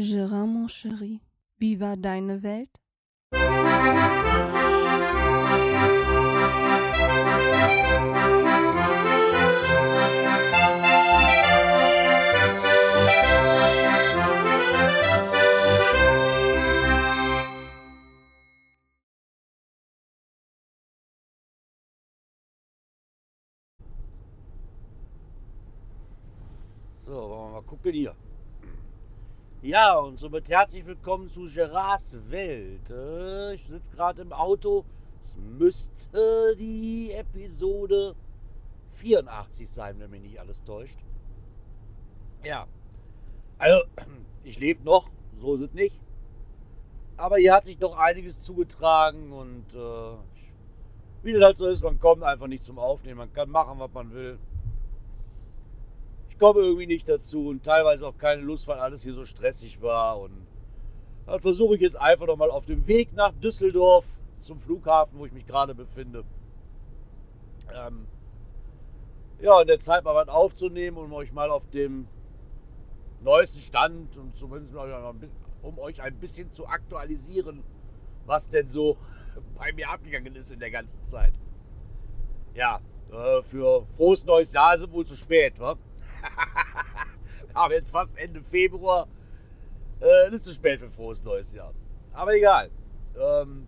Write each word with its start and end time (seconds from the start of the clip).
Gérard, 0.00 0.46
mon 0.46 0.66
chéri, 0.66 1.20
wie 1.58 1.78
war 1.78 1.94
deine 1.94 2.42
Welt? 2.42 2.70
So, 27.06 27.12
wollen 27.12 27.30
wir 27.30 27.50
mal 27.50 27.62
gucken 27.62 27.92
hier. 27.92 28.14
Ja, 29.62 29.98
und 29.98 30.18
somit 30.18 30.48
herzlich 30.48 30.86
willkommen 30.86 31.28
zu 31.28 31.44
Gerards 31.44 32.16
Welt. 32.30 32.90
Äh, 32.90 33.54
Ich 33.56 33.66
sitze 33.66 33.90
gerade 33.90 34.22
im 34.22 34.32
Auto. 34.32 34.86
Es 35.20 35.36
müsste 35.36 36.56
die 36.56 37.12
Episode 37.12 38.14
84 38.94 39.70
sein, 39.70 39.98
wenn 39.98 40.10
mich 40.12 40.22
nicht 40.22 40.40
alles 40.40 40.64
täuscht. 40.64 40.98
Ja. 42.42 42.66
Also, 43.58 43.82
ich 44.44 44.58
lebe 44.58 44.82
noch, 44.82 45.10
so 45.38 45.56
ist 45.56 45.62
es 45.62 45.74
nicht. 45.74 46.00
Aber 47.18 47.36
hier 47.36 47.52
hat 47.52 47.66
sich 47.66 47.76
doch 47.76 47.98
einiges 47.98 48.40
zugetragen 48.40 49.30
und 49.30 49.66
äh, 49.74 50.16
wie 51.22 51.34
das 51.34 51.42
halt 51.42 51.58
so 51.58 51.66
ist, 51.66 51.82
man 51.82 51.98
kommt 51.98 52.22
einfach 52.22 52.46
nicht 52.46 52.62
zum 52.62 52.78
Aufnehmen. 52.78 53.18
Man 53.18 53.32
kann 53.34 53.50
machen, 53.50 53.78
was 53.78 53.92
man 53.92 54.10
will. 54.14 54.38
Komme 56.40 56.60
irgendwie 56.60 56.86
nicht 56.86 57.08
dazu 57.08 57.48
und 57.48 57.64
teilweise 57.64 58.06
auch 58.06 58.16
keine 58.16 58.40
Lust, 58.40 58.66
weil 58.66 58.78
alles 58.78 59.02
hier 59.02 59.12
so 59.14 59.26
stressig 59.26 59.82
war. 59.82 60.18
Und 60.18 60.46
dann 61.26 61.38
versuche 61.38 61.74
ich 61.74 61.82
jetzt 61.82 62.00
einfach 62.00 62.26
noch 62.26 62.36
mal 62.36 62.50
auf 62.50 62.64
dem 62.64 62.86
Weg 62.86 63.12
nach 63.12 63.32
Düsseldorf 63.34 64.06
zum 64.38 64.58
Flughafen, 64.58 65.18
wo 65.18 65.26
ich 65.26 65.32
mich 65.32 65.46
gerade 65.46 65.74
befinde. 65.74 66.24
Ähm, 67.72 68.06
ja, 69.40 69.60
in 69.60 69.66
der 69.66 69.78
Zeit 69.78 70.02
mal 70.02 70.14
was 70.14 70.28
aufzunehmen, 70.28 70.96
um 70.96 71.12
euch 71.12 71.30
mal 71.30 71.50
auf 71.50 71.68
dem 71.70 72.08
neuesten 73.22 73.60
Stand 73.60 74.16
und 74.16 74.34
zumindest 74.34 74.74
um 75.62 75.78
euch 75.78 76.00
ein 76.00 76.18
bisschen 76.18 76.50
zu 76.52 76.66
aktualisieren, 76.66 77.62
was 78.24 78.48
denn 78.48 78.68
so 78.68 78.96
bei 79.58 79.72
mir 79.72 79.90
abgegangen 79.90 80.34
ist 80.36 80.50
in 80.50 80.58
der 80.58 80.70
ganzen 80.70 81.02
Zeit. 81.02 81.34
Ja, 82.54 82.80
äh, 83.12 83.42
für 83.42 83.84
frohes 83.96 84.24
neues 84.24 84.52
Jahr 84.52 84.74
es 84.74 84.90
wohl 84.90 85.04
zu 85.04 85.16
spät, 85.16 85.60
wa? 85.60 85.76
Wir 87.46 87.54
haben 87.54 87.72
jetzt 87.72 87.90
fast 87.90 88.10
Ende 88.16 88.42
Februar. 88.42 89.08
Äh, 90.00 90.30
das 90.30 90.40
ist 90.40 90.44
zu 90.46 90.52
spät 90.54 90.80
für 90.80 90.90
frohes 90.90 91.24
neues 91.24 91.52
Jahr. 91.52 91.72
Aber 92.12 92.34
egal. 92.34 92.70
Ähm, 93.18 93.66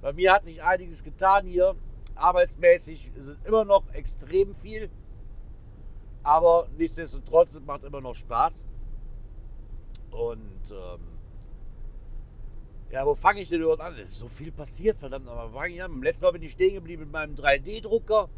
bei 0.00 0.12
mir 0.12 0.32
hat 0.32 0.44
sich 0.44 0.62
einiges 0.62 1.04
getan 1.04 1.46
hier. 1.46 1.74
Arbeitsmäßig 2.14 3.10
ist 3.16 3.26
es 3.26 3.38
immer 3.44 3.64
noch 3.64 3.88
extrem 3.92 4.54
viel. 4.54 4.90
Aber 6.22 6.68
nichtsdestotrotz, 6.76 7.54
es 7.54 7.64
macht 7.64 7.84
immer 7.84 8.00
noch 8.00 8.14
Spaß. 8.14 8.64
Und 10.10 10.70
ähm, 10.70 11.00
ja, 12.90 13.06
wo 13.06 13.14
fange 13.14 13.40
ich 13.40 13.48
denn 13.48 13.60
überhaupt 13.60 13.82
an? 13.82 13.94
Es 13.94 14.10
ist 14.10 14.18
so 14.18 14.28
viel 14.28 14.50
passiert, 14.50 14.98
verdammt. 14.98 15.28
Aber 15.28 15.50
fange 15.50 15.74
ich 15.74 15.82
an. 15.82 15.92
Beim 15.92 16.02
letzten 16.02 16.24
Mal 16.24 16.32
bin 16.32 16.42
ich 16.42 16.52
stehen 16.52 16.74
geblieben 16.74 17.04
mit 17.04 17.12
meinem 17.12 17.36
3D-Drucker. 17.36 18.28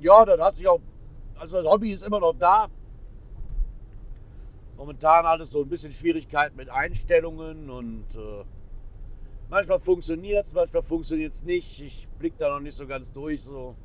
Ja, 0.00 0.24
dann 0.24 0.40
hat 0.40 0.56
sich 0.56 0.66
auch 0.66 0.80
also 1.36 1.62
das 1.62 1.66
Hobby 1.70 1.92
ist 1.92 2.02
immer 2.02 2.20
noch 2.20 2.34
da. 2.34 2.68
Momentan 4.76 5.24
alles 5.24 5.50
so 5.50 5.62
ein 5.62 5.68
bisschen 5.68 5.92
Schwierigkeiten 5.92 6.56
mit 6.56 6.68
Einstellungen 6.68 7.70
und 7.70 8.06
äh, 8.14 8.44
manchmal 9.48 9.78
funktioniert 9.78 10.46
es, 10.46 10.54
manchmal 10.54 10.82
funktioniert 10.82 11.32
es 11.32 11.44
nicht. 11.44 11.80
Ich 11.80 12.08
blicke 12.18 12.38
da 12.38 12.50
noch 12.50 12.60
nicht 12.60 12.76
so 12.76 12.86
ganz 12.86 13.12
durch. 13.12 13.42
So. 13.42 13.76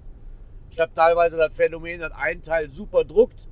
Ich 0.71 0.79
habe 0.79 0.93
teilweise 0.93 1.37
das 1.37 1.53
Phänomen, 1.53 1.99
dass 1.99 2.11
ein 2.13 2.41
Teil 2.41 2.71
super 2.71 3.03
druckt. 3.03 3.47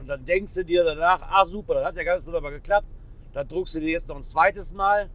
Und 0.00 0.08
dann 0.08 0.24
denkst 0.24 0.54
du 0.54 0.64
dir 0.64 0.84
danach, 0.84 1.22
ah 1.22 1.46
super, 1.46 1.74
das 1.74 1.86
hat 1.86 1.96
ja 1.96 2.02
ganz 2.02 2.26
wunderbar 2.26 2.50
geklappt. 2.50 2.88
Dann 3.32 3.48
druckst 3.48 3.74
du 3.74 3.80
dir 3.80 3.90
jetzt 3.90 4.08
noch 4.08 4.16
ein 4.16 4.22
zweites 4.22 4.72
Mal. 4.72 5.10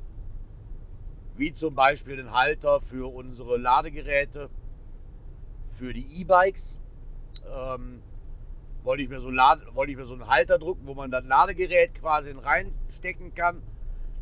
Wie 1.35 1.51
zum 1.53 1.75
Beispiel 1.75 2.17
den 2.17 2.31
Halter 2.31 2.81
für 2.81 3.13
unsere 3.13 3.57
Ladegeräte, 3.57 4.49
für 5.67 5.93
die 5.93 6.21
E-Bikes 6.21 6.80
ähm, 7.45 8.01
wollte 8.83 9.03
ich, 9.03 9.09
mir 9.09 9.19
so 9.19 9.29
Lade, 9.29 9.61
wollte 9.73 9.91
ich 9.91 9.97
mir 9.97 10.05
so 10.05 10.13
einen 10.13 10.27
Halter 10.27 10.57
drucken, 10.57 10.87
wo 10.87 10.93
man 10.93 11.11
das 11.11 11.23
Ladegerät 11.25 11.95
quasi 11.95 12.31
reinstecken 12.31 13.33
kann, 13.33 13.61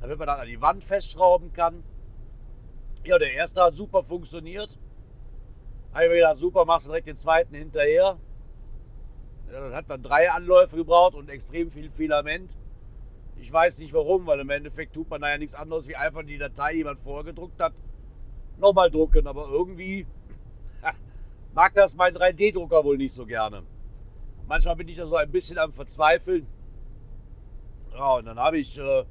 damit 0.02 0.18
man 0.18 0.28
dann 0.28 0.40
an 0.40 0.48
die 0.48 0.62
Wand 0.62 0.84
festschrauben 0.84 1.54
kann. 1.54 1.84
Ja, 3.06 3.18
der 3.18 3.34
erste 3.34 3.62
hat 3.64 3.76
super 3.76 4.04
funktioniert. 4.04 4.78
Habe 5.94 6.04
ich 6.04 6.10
mir 6.10 6.16
gedacht, 6.18 6.38
super, 6.38 6.66
machst 6.66 6.86
du 6.86 6.92
direkt 6.92 7.08
den 7.08 7.16
zweiten 7.16 7.56
hinterher. 7.56 8.20
Das 9.50 9.74
hat 9.74 9.90
dann 9.90 10.04
drei 10.04 10.30
Anläufe 10.30 10.76
gebraucht 10.76 11.16
und 11.16 11.30
extrem 11.30 11.72
viel 11.72 11.90
Filament. 11.90 12.58
Ich 13.38 13.52
weiß 13.52 13.80
nicht 13.80 13.94
warum, 13.94 14.28
weil 14.28 14.40
im 14.42 14.50
Endeffekt 14.50 14.94
tut 14.94 15.10
man 15.10 15.22
da 15.22 15.30
ja 15.30 15.38
nichts 15.38 15.56
anderes, 15.56 15.88
wie 15.88 15.96
einfach 15.96 16.24
die 16.24 16.38
Datei, 16.38 16.74
die 16.74 16.84
man 16.84 16.98
vorgedruckt 16.98 17.60
hat, 17.62 17.74
nochmal 18.58 18.92
drucken. 18.92 19.26
Aber 19.26 19.48
irgendwie 19.50 20.06
mag 21.54 21.74
das 21.74 21.96
mein 21.96 22.16
3D-Drucker 22.16 22.84
wohl 22.84 22.98
nicht 22.98 23.14
so 23.14 23.26
gerne. 23.26 23.64
Manchmal 24.48 24.76
bin 24.76 24.88
ich 24.88 24.98
da 24.98 25.06
so 25.06 25.16
ein 25.16 25.32
bisschen 25.32 25.58
am 25.58 25.72
Verzweifeln. 25.72 26.48
Ja, 27.92 28.16
und 28.16 28.26
dann 28.26 28.40
habe 28.40 28.58
ich, 28.58 28.78
äh, 28.78 29.04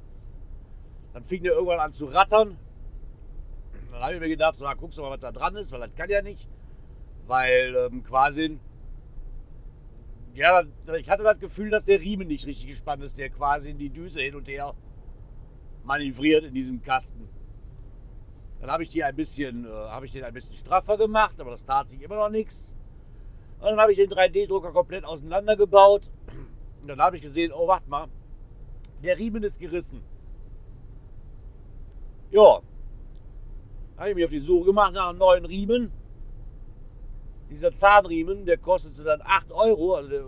dann 1.13 1.23
fing 1.23 1.43
der 1.43 1.53
irgendwann 1.53 1.79
an 1.79 1.91
zu 1.91 2.07
rattern. 2.07 2.57
Dann 3.91 4.01
habe 4.01 4.15
ich 4.15 4.19
mir 4.19 4.29
gedacht, 4.29 4.55
so, 4.55 4.65
na, 4.65 4.73
guckst 4.73 4.97
du 4.97 5.01
mal, 5.01 5.11
was 5.11 5.19
da 5.19 5.31
dran 5.31 5.55
ist, 5.55 5.71
weil 5.71 5.79
das 5.79 5.95
kann 5.95 6.09
ja 6.09 6.21
nicht. 6.21 6.47
Weil 7.27 7.75
ähm, 7.75 8.03
quasi, 8.03 8.59
ja, 10.33 10.63
ich 10.97 11.09
hatte 11.09 11.23
das 11.23 11.39
Gefühl, 11.39 11.69
dass 11.69 11.85
der 11.85 11.99
Riemen 11.99 12.27
nicht 12.27 12.45
richtig 12.47 12.67
gespannt 12.67 13.03
ist, 13.03 13.17
der 13.17 13.29
quasi 13.29 13.71
in 13.71 13.77
die 13.77 13.89
Düse 13.89 14.21
hin 14.21 14.35
und 14.35 14.47
her 14.47 14.73
manövriert 15.83 16.43
in 16.43 16.53
diesem 16.53 16.81
Kasten. 16.81 17.27
Dann 18.59 18.69
habe 18.69 18.83
ich 18.83 18.89
die 18.89 19.03
ein 19.03 19.15
bisschen, 19.15 19.65
äh, 19.65 19.69
habe 19.69 20.05
ich 20.05 20.11
den 20.11 20.23
ein 20.23 20.33
bisschen 20.33 20.55
straffer 20.55 20.97
gemacht, 20.97 21.39
aber 21.39 21.51
das 21.51 21.65
tat 21.65 21.89
sich 21.89 22.01
immer 22.01 22.15
noch 22.15 22.29
nichts. 22.29 22.75
Und 23.59 23.65
dann 23.65 23.79
habe 23.79 23.91
ich 23.91 23.97
den 23.97 24.09
3D-Drucker 24.09 24.71
komplett 24.71 25.05
auseinandergebaut. 25.05 26.09
Und 26.81 26.87
dann 26.87 26.99
habe 26.99 27.17
ich 27.17 27.21
gesehen, 27.21 27.51
oh, 27.53 27.67
warte 27.67 27.89
mal, 27.89 28.07
der 29.03 29.17
Riemen 29.17 29.43
ist 29.43 29.59
gerissen. 29.59 30.01
Ja, 32.31 32.61
habe 33.97 34.09
ich 34.09 34.15
mich 34.15 34.25
auf 34.25 34.31
die 34.31 34.39
Suche 34.39 34.65
gemacht 34.67 34.93
nach 34.93 35.09
einem 35.09 35.19
neuen 35.19 35.45
Riemen. 35.45 35.91
Dieser 37.49 37.73
Zahnriemen, 37.73 38.45
der 38.45 38.57
kostete 38.57 39.03
dann 39.03 39.21
8 39.23 39.51
Euro. 39.51 39.95
Also 39.95 40.09
der, 40.09 40.23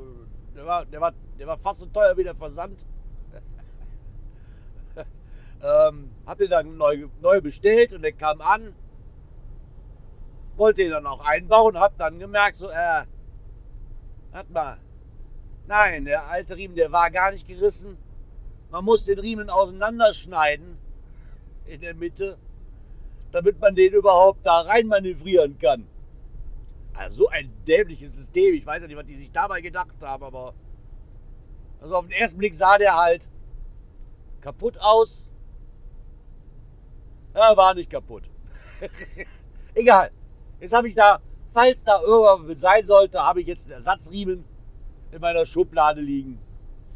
der, 0.55 0.65
war, 0.65 0.85
der, 0.85 1.01
war, 1.01 1.13
der 1.39 1.47
war 1.47 1.57
fast 1.57 1.79
so 1.79 1.85
teuer 1.85 2.17
wie 2.17 2.23
der 2.23 2.35
Versand. 2.35 2.85
Ähm, 5.63 6.09
hatte 6.25 6.47
dann 6.47 6.77
neu, 6.77 7.07
neu 7.21 7.41
bestellt 7.41 7.93
und 7.93 8.01
der 8.01 8.13
kam 8.13 8.41
an. 8.41 8.73
Wollte 10.55 10.83
ihn 10.83 10.91
dann 10.91 11.07
auch 11.07 11.23
einbauen, 11.23 11.79
hab 11.79 11.97
dann 11.97 12.19
gemerkt, 12.19 12.57
so, 12.57 12.69
äh, 12.69 13.05
warte 14.31 14.51
mal. 14.51 14.77
Nein, 15.67 16.05
der 16.05 16.27
alte 16.27 16.57
Riemen, 16.57 16.75
der 16.75 16.91
war 16.91 17.09
gar 17.11 17.31
nicht 17.31 17.47
gerissen. 17.47 17.97
Man 18.71 18.83
muss 18.85 19.05
den 19.05 19.19
Riemen 19.19 19.49
auseinanderschneiden 19.49 20.77
in 21.65 21.81
der 21.81 21.93
Mitte, 21.93 22.37
damit 23.31 23.59
man 23.59 23.75
den 23.75 23.93
überhaupt 23.93 24.45
da 24.45 24.61
rein 24.61 24.87
manövrieren 24.87 25.57
kann. 25.59 25.87
Also 26.93 27.23
so 27.23 27.29
ein 27.29 27.51
dämliches 27.65 28.15
System. 28.15 28.53
Ich 28.53 28.65
weiß 28.65 28.81
ja 28.81 28.87
nicht, 28.87 28.97
was 28.97 29.05
die 29.05 29.17
sich 29.17 29.31
dabei 29.31 29.61
gedacht 29.61 29.95
haben, 30.01 30.23
aber 30.23 30.53
also 31.79 31.95
auf 31.95 32.05
den 32.05 32.11
ersten 32.11 32.37
Blick 32.37 32.53
sah 32.53 32.77
der 32.77 32.95
halt 32.95 33.29
kaputt 34.41 34.77
aus. 34.79 35.30
Ja, 37.33 37.55
war 37.55 37.73
nicht 37.73 37.89
kaputt. 37.89 38.23
Egal. 39.73 40.11
Jetzt 40.59 40.73
habe 40.73 40.87
ich 40.87 40.95
da, 40.95 41.19
falls 41.53 41.83
da 41.83 42.01
irgendwas 42.01 42.61
sein 42.61 42.85
sollte, 42.85 43.21
habe 43.23 43.41
ich 43.41 43.47
jetzt 43.47 43.65
einen 43.65 43.75
Ersatzriemen 43.75 44.43
in 45.11 45.21
meiner 45.21 45.45
Schublade 45.45 46.01
liegen, 46.01 46.39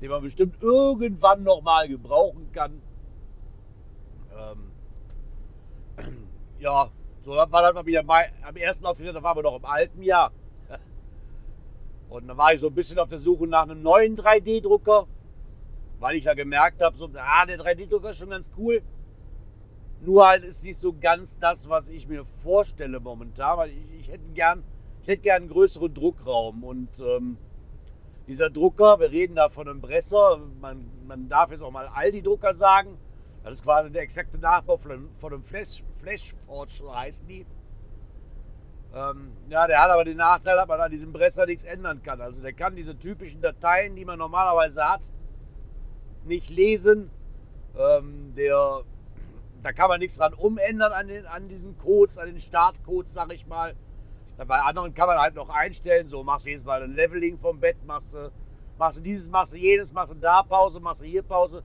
den 0.01 0.09
man 0.09 0.21
bestimmt 0.21 0.61
irgendwann 0.61 1.43
nochmal 1.43 1.87
gebrauchen 1.87 2.51
kann. 2.51 2.81
Ähm, 4.37 4.71
ja, 6.59 6.91
so 7.23 7.31
war 7.31 7.47
das 7.47 7.73
mal 7.73 7.85
wieder 7.85 8.01
am 8.01 8.55
ersten 8.55 8.85
Auftritt, 8.85 9.15
da 9.15 9.23
waren 9.23 9.37
wir 9.37 9.43
noch 9.43 9.57
im 9.57 9.65
alten 9.65 10.01
Jahr. 10.01 10.31
Und 12.09 12.27
dann 12.27 12.37
war 12.37 12.53
ich 12.53 12.59
so 12.59 12.67
ein 12.67 12.75
bisschen 12.75 12.99
auf 12.99 13.09
der 13.09 13.19
Suche 13.19 13.47
nach 13.47 13.63
einem 13.63 13.81
neuen 13.81 14.17
3D-Drucker, 14.17 15.07
weil 15.99 16.17
ich 16.17 16.25
ja 16.25 16.33
gemerkt 16.33 16.81
habe, 16.81 16.95
so, 16.97 17.09
ah, 17.15 17.45
der 17.45 17.59
3D-Drucker 17.59 18.09
ist 18.09 18.17
schon 18.17 18.29
ganz 18.29 18.51
cool. 18.57 18.83
Nur 20.01 20.27
halt 20.27 20.43
ist 20.43 20.63
nicht 20.63 20.77
so 20.77 20.93
ganz 20.93 21.39
das, 21.39 21.69
was 21.69 21.87
ich 21.87 22.07
mir 22.07 22.25
vorstelle 22.25 22.99
momentan, 22.99 23.57
weil 23.57 23.71
ich, 23.71 23.99
ich 23.99 24.07
hätte 24.09 24.29
gern, 24.33 24.63
ich 25.01 25.07
hätte 25.07 25.23
gern 25.23 25.43
einen 25.43 25.49
größeren 25.49 25.93
Druckraum 25.93 26.63
und 26.63 26.89
ähm, 26.99 27.37
Dieser 28.27 28.49
Drucker, 28.49 28.99
wir 28.99 29.11
reden 29.11 29.35
da 29.35 29.49
von 29.49 29.67
einem 29.69 29.81
Bresser, 29.81 30.39
man, 30.59 30.89
man 31.07 31.29
darf 31.29 31.51
jetzt 31.51 31.61
auch 31.61 31.69
mal 31.71 31.87
Aldi-Drucker 31.87 32.55
sagen. 32.55 32.97
Das 33.43 33.53
ist 33.53 33.63
quasi 33.63 33.91
der 33.91 34.01
exakte 34.01 34.39
Nachbau 34.39 34.77
von 34.77 34.91
einem, 34.91 35.09
von 35.15 35.31
einem 35.31 35.43
Flash, 35.43 35.83
Flashforge, 35.93 36.71
so 36.71 36.95
heißen 36.95 37.27
die. 37.27 37.45
Ähm, 38.95 39.33
ja, 39.49 39.67
der 39.67 39.79
hat 39.79 39.91
aber 39.91 40.05
den 40.05 40.17
Nachteil, 40.17 40.55
dass 40.55 40.67
man 40.67 40.81
an 40.81 40.89
diesem 40.89 41.13
Bresser 41.13 41.45
nichts 41.45 41.65
ändern 41.65 42.01
kann. 42.01 42.19
Also 42.19 42.41
der 42.41 42.53
kann 42.53 42.75
diese 42.75 42.97
typischen 42.97 43.41
Dateien, 43.41 43.95
die 43.95 44.05
man 44.05 44.17
normalerweise 44.17 44.83
hat, 44.83 45.11
nicht 46.23 46.49
lesen. 46.49 47.11
Ähm, 47.77 48.33
der, 48.35 48.81
da 49.65 49.73
kann 49.73 49.89
man 49.89 49.99
nichts 49.99 50.17
dran 50.17 50.35
umändern 50.35 50.93
an, 50.93 51.07
den, 51.07 51.25
an 51.25 51.49
diesen 51.49 51.75
Codes, 51.79 52.19
an 52.19 52.27
den 52.27 52.39
Startcodes, 52.39 53.13
sag 53.13 53.33
ich 53.33 53.47
mal. 53.47 53.73
Bei 54.37 54.59
anderen 54.59 54.93
kann 54.93 55.07
man 55.07 55.17
halt 55.17 55.33
noch 55.33 55.49
einstellen, 55.49 56.05
so 56.05 56.23
machst 56.23 56.45
du 56.45 56.51
jedes 56.51 56.63
Mal 56.63 56.83
ein 56.83 56.93
Leveling 56.93 57.39
vom 57.39 57.59
Bett, 57.59 57.77
machst 57.83 58.13
du, 58.13 58.31
machst 58.77 58.99
du 58.99 59.01
dieses, 59.01 59.27
machst 59.31 59.53
du 59.53 59.57
jenes, 59.57 59.91
machst 59.91 60.13
du 60.13 60.17
da 60.17 60.43
Pause, 60.43 60.79
machst 60.79 61.01
du 61.01 61.05
hier 61.05 61.23
Pause. 61.23 61.63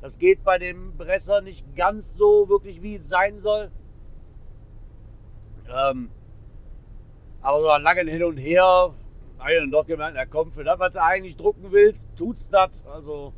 Das 0.00 0.16
geht 0.16 0.44
bei 0.44 0.58
dem 0.58 0.96
Bresser 0.96 1.40
nicht 1.40 1.74
ganz 1.74 2.16
so 2.16 2.48
wirklich, 2.48 2.82
wie 2.82 2.94
es 2.94 3.08
sein 3.08 3.40
soll. 3.40 3.72
Ähm, 5.68 6.08
aber 7.42 7.60
so 7.62 7.68
ein 7.70 7.82
langen 7.82 8.06
Hin 8.06 8.22
und 8.22 8.36
Her, 8.36 8.94
habe 9.40 9.52
ich 9.52 9.58
dann 9.58 9.72
doch 9.72 9.86
gemerkt, 9.86 10.14
na 10.14 10.24
komm, 10.24 10.52
für 10.52 10.62
das, 10.62 10.78
was 10.78 10.92
du 10.92 11.02
eigentlich 11.02 11.36
drucken 11.36 11.72
willst, 11.72 12.08
tut's 12.16 12.48
das. 12.48 12.84
Also 12.86 13.32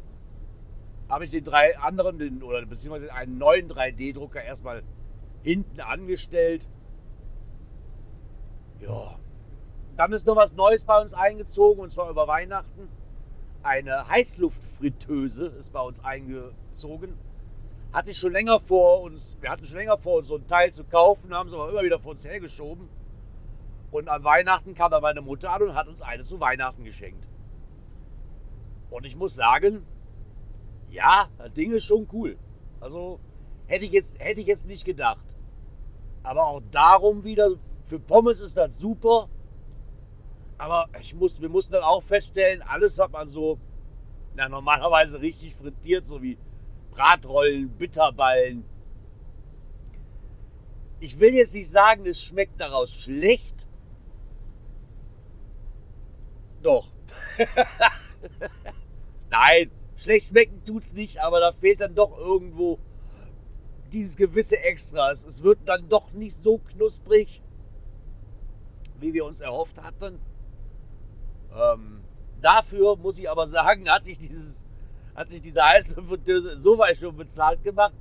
habe 1.13 1.27
ich 1.27 1.31
den 1.31 1.45
drei 1.45 1.77
anderen, 1.77 2.19
den, 2.19 2.43
oder 2.43 2.65
beziehungsweise 2.65 3.13
einen 3.13 3.37
neuen 3.37 3.69
3D-Drucker 3.71 4.43
erstmal 4.43 4.83
hinten 5.43 5.79
angestellt. 5.81 6.67
Ja. 8.81 9.19
Dann 9.99 10.15
ist 10.15 10.27
noch 10.27 10.37
was 10.37 10.55
Neues 10.55 10.85
bei 10.85 10.99
uns 10.99 11.13
eingezogen 11.13 11.83
und 11.83 11.93
zwar 11.93 12.09
über 12.09 12.27
Weihnachten. 12.29 12.89
Eine 13.63 14.09
Heißluftfritteuse 14.09 15.49
ist 15.61 15.71
bei 15.75 15.83
uns 15.83 16.03
eingezogen. 16.03 17.13
Hatte 17.93 18.09
ich 18.09 18.17
schon 18.17 18.33
länger 18.33 18.59
vor 18.59 19.03
uns, 19.03 19.37
wir 19.43 19.51
hatten 19.51 19.67
schon 19.67 19.81
länger 19.81 19.99
vor 19.99 20.21
uns 20.21 20.29
so 20.29 20.37
ein 20.37 20.47
Teil 20.47 20.73
zu 20.73 20.83
kaufen, 20.83 21.35
haben 21.35 21.49
es 21.49 21.55
aber 21.55 21.69
immer 21.69 21.83
wieder 21.83 21.99
vor 21.99 22.13
uns 22.13 22.25
hergeschoben. 22.25 22.89
Und 23.91 24.09
an 24.09 24.25
Weihnachten 24.25 24.75
kam 24.75 24.91
dann 24.91 25.03
meine 25.03 25.21
Mutter 25.21 25.51
an 25.51 25.61
und 25.61 25.75
hat 25.75 25.89
uns 25.89 26.01
eine 26.01 26.23
zu 26.23 26.41
Weihnachten 26.41 26.85
geschenkt. 26.85 27.29
Und 28.89 29.05
ich 29.05 29.15
muss 29.15 29.35
sagen, 29.35 29.87
ja, 30.93 31.29
das 31.39 31.53
Ding 31.55 31.73
ist 31.73 31.85
schon 31.85 32.07
cool. 32.13 32.37
Also 32.81 33.19
hätte 33.67 33.85
ich 33.85 33.93
jetzt, 33.93 34.19
hätte 34.19 34.41
ich 34.41 34.47
jetzt 34.47 34.67
nicht 34.67 34.85
gedacht. 34.85 35.25
Aber 36.23 36.47
auch 36.47 36.63
darum 36.71 37.25
wieder, 37.25 37.57
für 37.87 37.99
Pommes 37.99 38.41
ist 38.41 38.57
das 38.57 38.79
super. 38.79 39.29
Aber 40.59 40.89
ich 41.01 41.15
muss, 41.15 41.41
wir 41.41 41.49
mussten 41.49 41.73
dann 41.73 41.83
auch 41.83 42.03
feststellen, 42.03 42.63
alles, 42.63 42.99
was 42.99 43.11
man 43.11 43.29
so 43.29 43.59
ja, 44.37 44.49
normalerweise 44.49 45.21
richtig 45.21 45.57
frittiert, 45.57 46.07
so 46.07 46.23
wie 46.23 46.39
Bratrollen, 46.91 47.71
Bitterballen. 47.71 48.65
Ich 51.01 51.19
will 51.19 51.35
jetzt 51.35 51.55
nicht 51.55 51.69
sagen, 51.69 52.07
es 52.07 52.23
schmeckt 52.23 52.61
daraus 52.61 52.95
schlecht. 52.95 53.67
Doch. 56.63 56.93
Nein, 59.31 59.71
schlecht 59.97 60.29
schmecken 60.29 60.65
tut 60.65 60.83
es 60.83 60.95
nicht, 60.95 61.21
aber 61.21 61.41
da 61.41 61.53
fehlt 61.53 61.81
dann 61.81 61.95
doch 61.95 62.17
irgendwo 62.19 62.79
dieses 63.93 64.17
gewisse 64.17 64.59
Extra. 64.59 65.11
Es 65.11 65.43
wird 65.43 65.59
dann 65.67 65.89
doch 65.89 66.13
nicht 66.13 66.35
so 66.35 66.59
knusprig, 66.59 67.43
wie 69.01 69.13
wir 69.13 69.25
uns 69.25 69.41
erhofft 69.41 69.83
hatten. 69.83 70.19
Ähm, 71.55 72.01
dafür 72.41 72.97
muss 72.97 73.19
ich 73.19 73.31
aber 73.31 73.47
sagen, 73.47 73.89
hat 73.91 74.05
sich 74.05 74.19
dieses, 74.19 74.65
hat 75.15 75.29
sich 75.29 75.43
diese 75.43 75.63
Heißluftfritteuse 75.63 76.61
so 76.61 76.79
weit 76.79 76.99
schon 76.99 77.17
bezahlt 77.17 77.63
gemacht, 77.63 77.95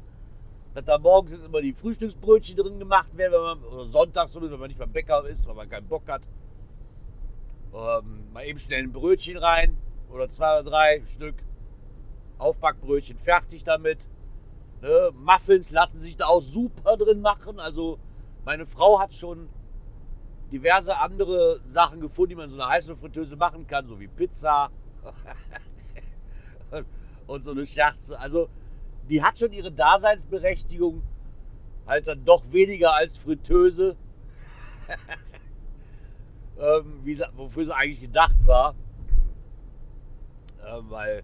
dass 0.74 0.86
da 0.86 0.98
morgens 0.98 1.32
jetzt 1.32 1.46
immer 1.46 1.62
die 1.62 1.74
Frühstücksbrötchen 1.74 2.56
drin 2.56 2.80
gemacht 2.80 3.16
werden, 3.18 3.34
wenn 3.34 3.42
man, 3.42 3.64
oder 3.64 3.86
sonntags, 3.86 4.34
wenn 4.40 4.50
man 4.52 4.70
nicht 4.70 4.80
beim 4.80 4.92
Bäcker 4.92 5.26
ist, 5.28 5.48
weil 5.48 5.56
man 5.56 5.70
keinen 5.70 5.88
Bock 5.88 6.08
hat. 6.08 6.22
Ähm, 7.74 8.32
mal 8.32 8.46
eben 8.46 8.60
schnell 8.60 8.84
ein 8.84 8.92
Brötchen 8.92 9.38
rein 9.38 9.78
oder 10.10 10.30
zwei 10.30 10.60
oder 10.60 10.70
drei 10.70 11.04
Stück. 11.14 11.36
Aufbackbrötchen 12.42 13.18
fertig 13.18 13.64
damit. 13.64 14.08
Ne? 14.82 15.12
Muffins 15.14 15.72
lassen 15.72 16.02
sich 16.02 16.18
da 16.18 16.26
auch 16.26 16.42
super 16.42 16.98
drin 16.98 17.22
machen. 17.22 17.60
Also 17.60 18.00
meine 18.46 18.66
Frau 18.66 19.00
hat 19.00 19.14
schon 19.14 19.48
diverse 20.52 20.98
andere 20.98 21.62
Sachen 21.66 22.02
gefunden, 22.02 22.30
die 22.30 22.36
man 22.36 22.46
in 22.46 22.52
so 22.52 22.62
eine 22.62 22.70
heiße 22.70 22.96
Fritteuse 22.96 23.36
machen 23.36 23.68
kann, 23.68 23.88
so 23.88 24.00
wie 24.00 24.08
Pizza 24.08 24.70
und 27.28 27.44
so 27.44 27.52
eine 27.52 27.66
Scherze. 27.66 28.20
Also 28.20 28.50
die 29.10 29.24
hat 29.24 29.38
schon 29.38 29.54
ihre 29.54 29.72
Daseinsberechtigung, 29.72 31.04
halt 31.88 32.08
dann 32.08 32.26
doch 32.26 32.44
weniger 32.52 32.94
als 32.94 33.18
Fritteuse. 33.18 33.96
ähm, 36.60 37.02
wofür 37.36 37.66
sie 37.66 37.76
eigentlich 37.76 38.02
gedacht 38.02 38.36
war. 38.46 38.76
Ähm, 40.66 40.86
weil, 40.90 41.24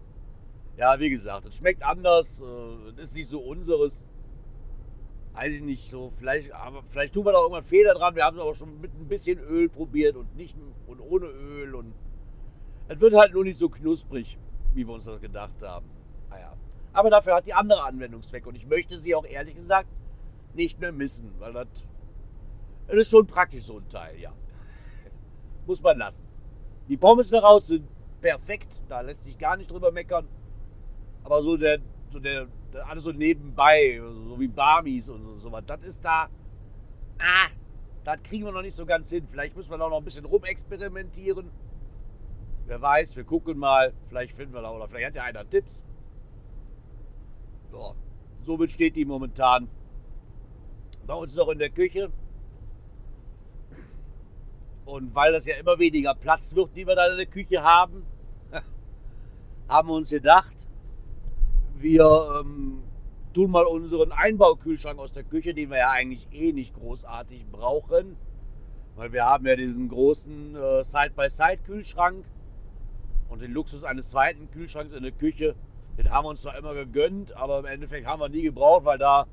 ja, 0.78 0.98
wie 0.98 1.10
gesagt, 1.10 1.46
es 1.46 1.56
schmeckt 1.56 1.82
anders, 1.82 2.40
äh, 2.40 3.02
ist 3.02 3.14
nicht 3.14 3.28
so 3.28 3.40
unseres. 3.40 4.06
Weiß 5.34 5.52
ich 5.52 5.62
nicht 5.62 5.82
so, 5.82 6.10
vielleicht, 6.18 6.52
aber 6.52 6.82
vielleicht 6.88 7.14
tun 7.14 7.24
wir 7.24 7.32
da 7.32 7.38
irgendwann 7.38 7.62
Fehler 7.62 7.94
dran. 7.94 8.16
Wir 8.16 8.24
haben 8.24 8.36
es 8.36 8.42
aber 8.42 8.54
schon 8.54 8.80
mit 8.80 8.92
ein 8.94 9.06
bisschen 9.06 9.38
Öl 9.38 9.68
probiert 9.68 10.16
und 10.16 10.34
nicht 10.34 10.56
und 10.86 11.00
ohne 11.00 11.26
Öl 11.26 11.74
und 11.76 11.92
es 12.88 12.98
wird 12.98 13.14
halt 13.14 13.34
nur 13.34 13.44
nicht 13.44 13.58
so 13.58 13.68
knusprig, 13.68 14.36
wie 14.74 14.84
wir 14.84 14.94
uns 14.94 15.04
das 15.04 15.20
gedacht 15.20 15.62
haben. 15.62 15.88
Naja. 16.30 16.54
Ah 16.92 17.00
aber 17.00 17.10
dafür 17.10 17.36
hat 17.36 17.46
die 17.46 17.54
andere 17.54 17.84
Anwendungszweck 17.84 18.46
und 18.46 18.56
ich 18.56 18.66
möchte 18.66 18.98
sie 18.98 19.14
auch 19.14 19.26
ehrlich 19.26 19.54
gesagt 19.54 19.88
nicht 20.54 20.80
mehr 20.80 20.90
missen, 20.90 21.32
weil 21.38 21.52
das, 21.52 21.68
das 22.88 22.96
ist 22.96 23.10
schon 23.10 23.26
praktisch 23.26 23.64
so 23.64 23.76
ein 23.78 23.88
Teil, 23.88 24.18
ja 24.18 24.32
muss 25.68 25.82
man 25.82 25.98
lassen. 25.98 26.26
Die 26.88 26.96
Pommes 26.96 27.28
daraus 27.28 27.68
sind 27.68 27.86
perfekt, 28.20 28.82
da 28.88 29.02
lässt 29.02 29.22
sich 29.22 29.38
gar 29.38 29.56
nicht 29.56 29.70
drüber 29.70 29.92
meckern. 29.92 30.26
Aber 31.28 31.42
so 31.42 31.58
der, 31.58 31.78
so 32.10 32.20
der, 32.20 32.48
alles 32.86 33.04
so 33.04 33.12
nebenbei, 33.12 34.00
so 34.00 34.40
wie 34.40 34.48
Barmis 34.48 35.10
und 35.10 35.22
so, 35.22 35.38
so 35.38 35.52
was, 35.52 35.62
das 35.66 35.82
ist 35.82 36.02
da, 36.02 36.30
ah, 37.18 37.48
das 38.02 38.22
kriegen 38.22 38.46
wir 38.46 38.52
noch 38.52 38.62
nicht 38.62 38.74
so 38.74 38.86
ganz 38.86 39.10
hin. 39.10 39.26
Vielleicht 39.30 39.54
müssen 39.54 39.70
wir 39.70 39.76
da 39.76 39.90
noch 39.90 39.98
ein 39.98 40.04
bisschen 40.04 40.24
rumexperimentieren. 40.24 41.50
Wer 42.64 42.80
weiß, 42.80 43.14
wir 43.16 43.24
gucken 43.24 43.58
mal, 43.58 43.92
vielleicht 44.08 44.36
finden 44.36 44.54
wir 44.54 44.62
da, 44.62 44.70
oder 44.70 44.88
vielleicht 44.88 45.08
hat 45.08 45.16
ja 45.16 45.24
einer 45.24 45.46
Tipps. 45.46 45.84
Ja, 47.74 47.92
somit 48.46 48.70
steht 48.70 48.96
die 48.96 49.04
momentan 49.04 49.68
bei 51.06 51.12
uns 51.12 51.36
noch 51.36 51.50
in 51.50 51.58
der 51.58 51.68
Küche. 51.68 52.10
Und 54.86 55.14
weil 55.14 55.32
das 55.32 55.44
ja 55.44 55.56
immer 55.56 55.78
weniger 55.78 56.14
Platz 56.14 56.54
wird, 56.54 56.74
die 56.74 56.86
wir 56.86 56.94
da 56.94 57.10
in 57.10 57.18
der 57.18 57.26
Küche 57.26 57.62
haben, 57.62 58.06
haben 59.68 59.88
wir 59.88 59.94
uns 59.94 60.08
gedacht, 60.08 60.57
wir 61.80 62.40
ähm, 62.40 62.82
tun 63.34 63.50
mal 63.50 63.64
unseren 63.64 64.12
Einbaukühlschrank 64.12 64.98
aus 64.98 65.12
der 65.12 65.24
Küche, 65.24 65.54
den 65.54 65.70
wir 65.70 65.78
ja 65.78 65.90
eigentlich 65.90 66.28
eh 66.32 66.52
nicht 66.52 66.74
großartig 66.74 67.46
brauchen. 67.46 68.16
Weil 68.96 69.12
wir 69.12 69.24
haben 69.24 69.46
ja 69.46 69.54
diesen 69.54 69.88
großen 69.88 70.56
äh, 70.56 70.82
Side-by-Side-Kühlschrank 70.82 72.24
und 73.28 73.42
den 73.42 73.52
Luxus 73.52 73.84
eines 73.84 74.10
zweiten 74.10 74.50
Kühlschranks 74.50 74.92
in 74.92 75.02
der 75.02 75.12
Küche. 75.12 75.54
Den 75.96 76.10
haben 76.10 76.24
wir 76.24 76.30
uns 76.30 76.42
zwar 76.42 76.56
immer 76.56 76.74
gegönnt, 76.74 77.36
aber 77.36 77.60
im 77.60 77.64
Endeffekt 77.66 78.06
haben 78.06 78.20
wir 78.20 78.28
nie 78.28 78.42
gebraucht, 78.42 78.84
weil 78.84 78.98
da 78.98 79.26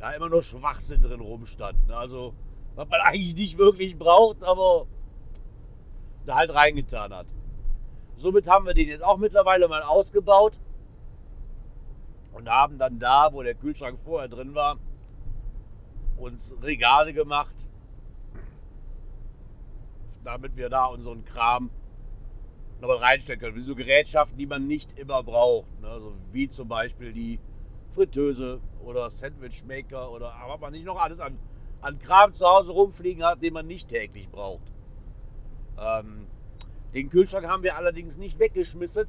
ja 0.00 0.10
immer 0.10 0.28
nur 0.28 0.42
Schwachsinn 0.42 1.02
drin 1.02 1.20
rumstand. 1.20 1.88
Ne? 1.88 1.96
Also 1.96 2.34
was 2.74 2.88
man 2.88 3.00
eigentlich 3.02 3.34
nicht 3.34 3.58
wirklich 3.58 3.98
braucht, 3.98 4.42
aber 4.42 4.86
da 6.26 6.36
halt 6.36 6.54
reingetan 6.54 7.12
hat. 7.12 7.26
Somit 8.16 8.48
haben 8.48 8.66
wir 8.66 8.74
den 8.74 8.88
jetzt 8.88 9.04
auch 9.04 9.18
mittlerweile 9.18 9.68
mal 9.68 9.82
ausgebaut 9.82 10.58
und 12.34 12.48
haben 12.48 12.78
dann 12.78 12.98
da, 12.98 13.32
wo 13.32 13.42
der 13.42 13.54
Kühlschrank 13.54 13.98
vorher 14.04 14.28
drin 14.28 14.54
war, 14.54 14.78
uns 16.16 16.54
Regale 16.62 17.12
gemacht, 17.12 17.54
damit 20.22 20.56
wir 20.56 20.68
da 20.68 20.86
unseren 20.86 21.24
Kram 21.24 21.70
nochmal 22.80 22.98
reinstellen 22.98 23.40
können. 23.40 23.56
Wie 23.56 23.62
so 23.62 23.74
Gerätschaften, 23.74 24.38
die 24.38 24.46
man 24.46 24.66
nicht 24.66 24.98
immer 24.98 25.22
braucht. 25.22 25.80
Ne? 25.80 25.88
Also 25.88 26.14
wie 26.32 26.48
zum 26.48 26.68
Beispiel 26.68 27.12
die 27.12 27.38
Fritteuse 27.94 28.60
oder 28.84 29.10
Sandwichmaker 29.10 30.10
oder 30.10 30.34
was 30.46 30.60
man 30.60 30.72
nicht 30.72 30.84
noch 30.84 31.00
alles 31.00 31.20
an 31.20 31.38
an 31.84 31.98
Kram 31.98 32.32
zu 32.32 32.46
Hause 32.46 32.70
rumfliegen 32.72 33.22
hat, 33.24 33.42
den 33.42 33.52
man 33.52 33.66
nicht 33.66 33.88
täglich 33.88 34.28
braucht. 34.30 34.72
Ähm, 35.78 36.26
den 36.94 37.10
Kühlschrank 37.10 37.46
haben 37.46 37.62
wir 37.62 37.76
allerdings 37.76 38.16
nicht 38.16 38.38
weggeschmissen. 38.38 39.06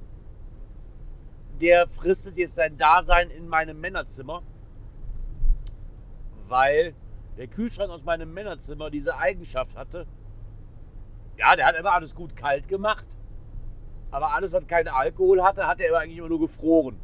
Der 1.62 1.88
fristet 1.88 2.38
jetzt 2.38 2.56
sein 2.56 2.78
Dasein 2.78 3.30
in 3.30 3.48
meinem 3.48 3.80
Männerzimmer, 3.80 4.44
weil 6.48 6.94
der 7.38 7.48
Kühlschrank 7.48 7.92
aus 7.92 8.04
meinem 8.04 8.34
Männerzimmer 8.34 8.90
diese 8.90 9.18
Eigenschaft 9.18 9.76
hatte. 9.76 10.06
Ja, 11.38 11.56
der 11.56 11.66
hat 11.66 11.76
immer 11.76 11.94
alles 11.94 12.16
gut 12.16 12.36
kalt 12.36 12.68
gemacht. 12.68 13.06
Aber 14.12 14.34
alles, 14.34 14.54
was 14.54 14.68
keinen 14.68 14.88
Alkohol 14.88 15.44
hatte, 15.44 15.68
hat 15.68 15.82
er 15.82 15.98
eigentlich 15.98 16.18
immer 16.18 16.30
nur 16.30 16.40
gefroren. 16.40 16.98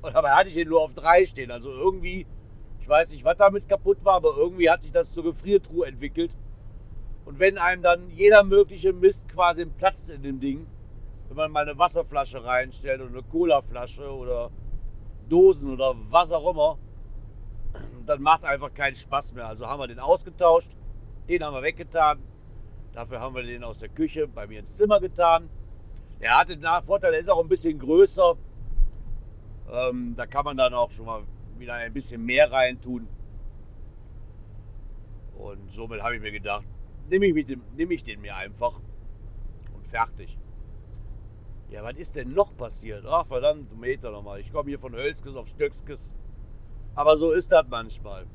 Und 0.00 0.14
dabei 0.14 0.30
hatte 0.30 0.48
ich 0.48 0.54
den 0.54 0.68
nur 0.68 0.82
auf 0.82 0.94
drei 0.94 1.26
stehen. 1.26 1.50
Also 1.50 1.70
irgendwie, 1.70 2.26
ich 2.80 2.88
weiß 2.88 3.12
nicht, 3.12 3.24
was 3.24 3.36
damit 3.36 3.68
kaputt 3.68 4.04
war, 4.04 4.14
aber 4.14 4.36
irgendwie 4.36 4.70
hat 4.70 4.82
sich 4.82 4.92
das 4.92 5.12
zur 5.12 5.24
Gefriertruhe 5.24 5.86
entwickelt. 5.86 6.34
Und 7.24 7.38
wenn 7.38 7.58
einem 7.58 7.82
dann 7.82 8.08
jeder 8.10 8.44
mögliche 8.44 8.92
Mist 8.92 9.28
quasi 9.28 9.66
platzt 9.66 10.08
in 10.08 10.22
dem 10.22 10.40
Ding, 10.40 10.66
wenn 11.28 11.36
man 11.36 11.52
mal 11.52 11.68
eine 11.68 11.78
Wasserflasche 11.78 12.44
reinstellt 12.44 13.00
oder 13.00 13.10
eine 13.10 13.22
Colaflasche 13.22 14.10
oder 14.10 14.50
Dosen 15.28 15.72
oder 15.72 15.94
was 16.10 16.32
auch 16.32 16.50
immer, 16.50 16.78
dann 18.06 18.22
macht 18.22 18.40
es 18.40 18.44
einfach 18.44 18.72
keinen 18.72 18.94
Spaß 18.94 19.34
mehr. 19.34 19.46
Also 19.46 19.66
haben 19.66 19.80
wir 19.80 19.86
den 19.86 19.98
ausgetauscht, 19.98 20.70
den 21.28 21.42
haben 21.42 21.54
wir 21.54 21.62
weggetan. 21.62 22.22
Dafür 22.92 23.20
haben 23.20 23.34
wir 23.34 23.42
den 23.42 23.62
aus 23.62 23.78
der 23.78 23.90
Küche 23.90 24.26
bei 24.26 24.46
mir 24.46 24.60
ins 24.60 24.74
Zimmer 24.74 25.00
getan. 25.00 25.50
Er 26.20 26.38
hat 26.38 26.48
den 26.48 26.64
Vorteil, 26.84 27.12
er 27.14 27.20
ist 27.20 27.30
auch 27.30 27.40
ein 27.40 27.48
bisschen 27.48 27.78
größer. 27.78 28.36
Ähm, 29.70 30.14
da 30.16 30.26
kann 30.26 30.44
man 30.44 30.56
dann 30.56 30.72
auch 30.72 30.90
schon 30.90 31.06
mal 31.06 31.22
wieder 31.58 31.74
ein 31.74 31.92
bisschen 31.92 32.24
mehr 32.24 32.50
reintun. 32.50 33.06
Und 35.36 35.70
somit 35.70 36.02
habe 36.02 36.16
ich 36.16 36.22
mir 36.22 36.32
gedacht, 36.32 36.64
nehme 37.08 37.26
ich, 37.26 37.56
nehm 37.76 37.90
ich 37.90 38.02
den 38.02 38.20
mir 38.20 38.34
einfach 38.34 38.80
und 39.74 39.86
fertig. 39.86 40.36
Ja, 41.70 41.84
was 41.84 41.96
ist 41.96 42.16
denn 42.16 42.32
noch 42.32 42.56
passiert? 42.56 43.04
Ach, 43.06 43.26
verdammt, 43.26 43.78
Meter 43.78 44.10
nochmal. 44.10 44.40
Ich 44.40 44.50
komme 44.52 44.70
hier 44.70 44.78
von 44.78 44.94
Hölzkes 44.94 45.36
auf 45.36 45.48
Stöckskes. 45.48 46.14
Aber 46.94 47.16
so 47.16 47.30
ist 47.30 47.52
das 47.52 47.66
manchmal. 47.68 48.26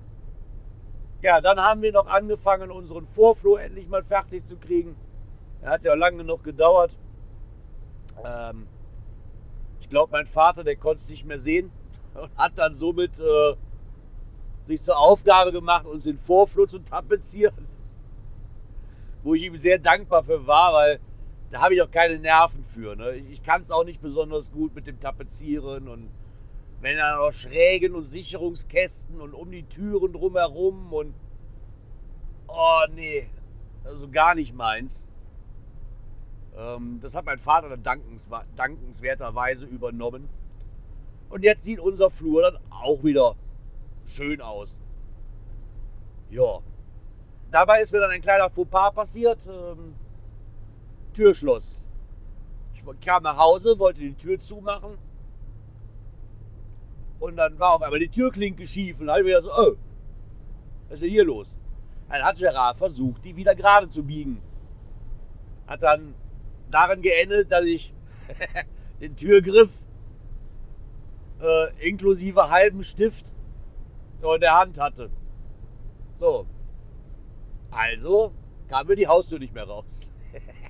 Ja, 1.21 1.41
dann 1.41 1.59
haben 1.59 1.81
wir 1.81 1.91
noch 1.91 2.05
angefangen, 2.07 2.69
unseren 2.69 3.07
Vorflur 3.07 3.59
endlich 3.59 3.87
mal 3.87 4.03
fertig 4.03 4.45
zu 4.45 4.57
kriegen. 4.57 4.95
Er 5.61 5.71
hat 5.71 5.83
ja 5.83 5.95
lange 5.95 6.17
genug 6.17 6.43
gedauert. 6.43 6.97
Ähm, 8.23 8.67
ich 9.79 9.89
glaube, 9.89 10.11
mein 10.11 10.27
Vater, 10.27 10.63
der 10.63 10.75
konnte 10.75 10.97
es 10.97 11.09
nicht 11.09 11.25
mehr 11.25 11.39
sehen 11.39 11.71
und 12.13 12.37
hat 12.37 12.57
dann 12.57 12.75
somit 12.75 13.19
äh, 13.19 13.55
sich 14.67 14.83
zur 14.83 14.97
Aufgabe 14.97 15.51
gemacht, 15.51 15.87
uns 15.87 16.03
den 16.03 16.19
Vorflur 16.19 16.67
zu 16.67 16.79
tapezieren. 16.79 17.67
Wo 19.23 19.33
ich 19.33 19.43
ihm 19.43 19.57
sehr 19.57 19.79
dankbar 19.79 20.23
für 20.23 20.45
war, 20.45 20.73
weil 20.73 20.99
da 21.53 21.61
habe 21.61 21.75
ich 21.75 21.81
auch 21.83 21.91
keine 21.91 22.17
Nerven 22.17 22.63
für. 22.63 22.95
Ne? 22.95 23.11
Ich 23.11 23.43
kann 23.43 23.61
es 23.61 23.69
auch 23.69 23.83
nicht 23.83 24.01
besonders 24.01 24.51
gut 24.51 24.73
mit 24.73 24.87
dem 24.87 24.99
Tapezieren 24.99 25.87
und 25.87 26.09
wenn 26.81 26.97
dann 26.97 27.19
noch 27.19 27.31
Schrägen 27.31 27.93
und 27.93 28.05
Sicherungskästen 28.05 29.21
und 29.21 29.35
um 29.35 29.51
die 29.51 29.63
Türen 29.63 30.13
drumherum 30.13 30.91
und 30.91 31.13
oh 32.47 32.81
nee, 32.95 33.29
also 33.83 34.09
gar 34.09 34.33
nicht 34.33 34.55
meins. 34.55 35.07
Ähm, 36.57 36.99
das 37.01 37.13
hat 37.13 37.25
mein 37.25 37.37
Vater 37.37 37.69
dann 37.69 37.83
dankens, 37.83 38.27
dankenswerterweise 38.55 39.65
übernommen. 39.65 40.27
Und 41.29 41.43
jetzt 41.43 41.63
sieht 41.63 41.79
unser 41.79 42.09
Flur 42.09 42.41
dann 42.41 42.57
auch 42.71 43.03
wieder 43.03 43.35
schön 44.05 44.41
aus. 44.41 44.79
Ja. 46.31 46.61
Dabei 47.51 47.81
ist 47.81 47.93
mir 47.93 47.99
dann 47.99 48.09
ein 48.09 48.21
kleiner 48.21 48.49
Fauxpas 48.49 48.93
passiert. 48.93 49.39
Ähm, 49.47 49.93
Türschloss. 51.13 51.83
Ich 52.73 52.83
kam 53.05 53.23
nach 53.23 53.37
Hause, 53.37 53.79
wollte 53.79 54.01
die 54.01 54.13
Tür 54.13 54.39
zumachen 54.39 54.97
und 57.19 57.37
dann 57.37 57.57
war 57.57 57.75
auf 57.75 57.81
einmal 57.81 57.99
die 57.99 58.09
Türklinke 58.09 58.65
schief 58.67 58.99
und 58.99 59.07
dann 59.07 59.15
habe 59.15 59.21
ich 59.21 59.27
wieder 59.27 59.41
so, 59.41 59.51
oh, 59.51 59.75
was 60.87 60.95
ist 60.95 61.03
denn 61.03 61.09
hier 61.09 61.23
los? 61.23 61.57
Dann 62.09 62.21
hat 62.21 62.37
Gerard 62.37 62.77
versucht, 62.77 63.23
die 63.23 63.35
wieder 63.35 63.55
gerade 63.55 63.87
zu 63.87 64.03
biegen. 64.03 64.41
Hat 65.65 65.81
dann 65.81 66.15
darin 66.69 67.01
geendet, 67.01 67.51
dass 67.51 67.63
ich 67.63 67.93
den 68.99 69.15
Türgriff 69.15 69.71
äh, 71.41 71.89
inklusive 71.89 72.49
halben 72.49 72.83
Stift 72.83 73.31
in 74.21 74.41
der 74.41 74.57
Hand 74.59 74.79
hatte. 74.79 75.09
So. 76.19 76.45
Also 77.71 78.33
kam 78.67 78.87
mir 78.87 78.95
die 78.95 79.07
Haustür 79.07 79.39
nicht 79.39 79.53
mehr 79.53 79.65
raus. 79.65 80.11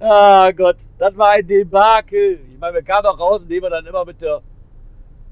Ah 0.00 0.50
Gott, 0.52 0.76
das 0.98 1.16
war 1.16 1.30
ein 1.30 1.46
Debakel. 1.46 2.40
Ich 2.50 2.58
meine, 2.58 2.74
wir 2.74 2.82
kamen 2.82 3.06
auch 3.06 3.18
raus, 3.18 3.42
indem 3.42 3.62
wir 3.62 3.70
dann 3.70 3.86
immer 3.86 4.04
mit, 4.04 4.20
der, 4.20 4.42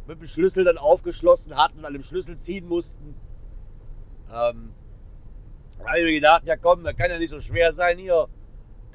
mit 0.07 0.21
dem 0.21 0.27
Schlüssel 0.27 0.65
dann 0.65 0.79
aufgeschlossen 0.79 1.57
hatten 1.57 1.79
und 1.79 1.85
an 1.85 1.93
dem 1.93 2.03
Schlüssel 2.03 2.37
ziehen 2.39 2.69
mussten. 2.69 3.15
Ähm, 4.33 4.73
da 5.79 5.89
habe 5.89 5.99
ich 5.99 6.05
mir 6.05 6.13
gedacht, 6.13 6.45
ja 6.47 6.57
komm, 6.57 6.85
das 6.85 6.97
kann 6.97 7.11
ja 7.11 7.19
nicht 7.19 7.31
so 7.31 7.41
schwer 7.41 7.73
sein 7.73 7.99
hier. 7.99 8.29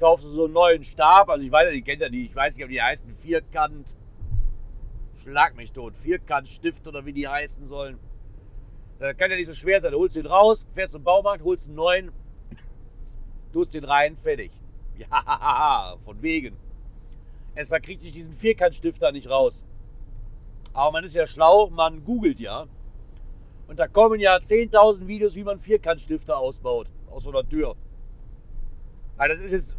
Kaufst 0.00 0.24
du 0.24 0.30
so 0.30 0.44
einen 0.44 0.54
neuen 0.54 0.84
Stab, 0.84 1.28
also 1.28 1.44
ich 1.44 1.52
weiß 1.52 1.64
ja, 1.64 1.70
die 1.72 1.82
kennt 1.82 2.00
ja 2.00 2.08
die, 2.08 2.26
ich 2.26 2.34
weiß 2.34 2.54
nicht, 2.54 2.64
ob 2.64 2.70
die 2.70 2.80
heißen 2.80 3.12
Vierkant, 3.16 3.96
schlag 5.22 5.56
mich 5.56 5.72
tot, 5.72 5.96
Vierkantstift 5.96 6.86
oder 6.86 7.04
wie 7.04 7.12
die 7.12 7.28
heißen 7.28 7.68
sollen. 7.68 7.98
Das 9.00 9.16
kann 9.16 9.30
ja 9.30 9.36
nicht 9.36 9.48
so 9.48 9.52
schwer 9.52 9.80
sein. 9.80 9.92
Du 9.92 9.98
holst 9.98 10.16
den 10.16 10.26
raus, 10.26 10.66
fährst 10.74 10.92
zum 10.92 11.02
Baumarkt, 11.04 11.44
holst 11.44 11.68
einen 11.68 11.76
neuen, 11.76 12.12
tust 13.52 13.74
den 13.74 13.84
rein, 13.84 14.16
fertig. 14.16 14.52
Ja, 15.10 15.96
von 16.04 16.20
wegen. 16.22 16.56
Erstmal 17.54 17.80
kriege 17.80 18.04
ich 18.04 18.12
diesen 18.12 18.34
Vierkantstifter 18.34 19.12
nicht 19.12 19.28
raus. 19.28 19.64
Aber 20.72 20.92
man 20.92 21.04
ist 21.04 21.14
ja 21.14 21.26
schlau, 21.26 21.70
man 21.70 22.04
googelt 22.04 22.40
ja. 22.40 22.66
Und 23.66 23.78
da 23.78 23.86
kommen 23.86 24.20
ja 24.20 24.36
10.000 24.36 25.06
Videos, 25.06 25.34
wie 25.34 25.44
man 25.44 25.58
Vierkantstifter 25.58 26.38
ausbaut. 26.38 26.88
Aus 27.10 27.24
so 27.24 27.30
einer 27.30 27.48
Tür. 27.48 27.76
Weil 29.16 29.28
das 29.30 29.44
ist 29.44 29.52
jetzt, 29.52 29.76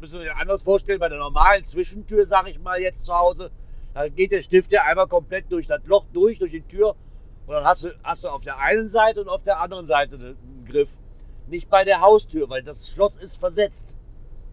müssen 0.00 0.18
wir 0.18 0.22
sich 0.22 0.32
anders 0.34 0.62
vorstellen, 0.62 0.98
bei 0.98 1.08
der 1.08 1.18
normalen 1.18 1.64
Zwischentür, 1.64 2.26
sag 2.26 2.48
ich 2.48 2.58
mal 2.58 2.80
jetzt 2.80 3.04
zu 3.04 3.14
Hause, 3.14 3.50
da 3.94 4.08
geht 4.08 4.32
der 4.32 4.42
Stift 4.42 4.72
ja 4.72 4.84
einmal 4.84 5.06
komplett 5.06 5.50
durch 5.50 5.66
das 5.66 5.84
Loch 5.86 6.06
durch, 6.12 6.38
durch 6.38 6.52
die 6.52 6.62
Tür. 6.62 6.96
Und 7.46 7.54
dann 7.54 7.64
hast 7.64 7.84
du, 7.84 7.88
hast 8.02 8.24
du 8.24 8.28
auf 8.28 8.42
der 8.42 8.58
einen 8.58 8.88
Seite 8.88 9.20
und 9.20 9.28
auf 9.28 9.42
der 9.42 9.60
anderen 9.60 9.86
Seite 9.86 10.16
einen 10.16 10.64
Griff. 10.64 10.90
Nicht 11.48 11.68
bei 11.68 11.84
der 11.84 12.00
Haustür, 12.00 12.48
weil 12.48 12.62
das 12.62 12.90
Schloss 12.90 13.16
ist 13.16 13.36
versetzt. 13.36 13.96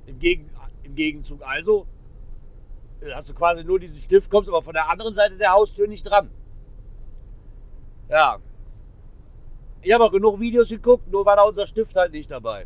Im, 0.08 0.20
Gegen, 0.20 0.50
Im 0.84 0.96
Gegenzug 0.96 1.42
also 1.44 1.86
äh, 3.02 3.12
hast 3.14 3.30
du 3.30 3.34
quasi 3.34 3.64
nur 3.64 3.80
diesen 3.80 3.98
Stift, 3.98 4.32
kommst 4.32 4.50
aber 4.50 4.62
von 4.62 4.74
der 4.74 4.90
anderen 4.90 5.14
Seite 5.14 5.38
der 5.38 5.52
Haustür 5.52 5.88
nicht 5.88 6.04
dran. 6.04 6.32
Ja. 8.10 8.40
Ich 9.82 9.94
habe 9.94 10.06
auch 10.06 10.12
genug 10.12 10.40
Videos 10.40 10.70
geguckt, 10.70 11.08
nur 11.12 11.26
war 11.26 11.36
da 11.36 11.44
unser 11.44 11.68
Stift 11.68 11.96
halt 11.96 12.12
nicht 12.12 12.32
dabei. 12.32 12.66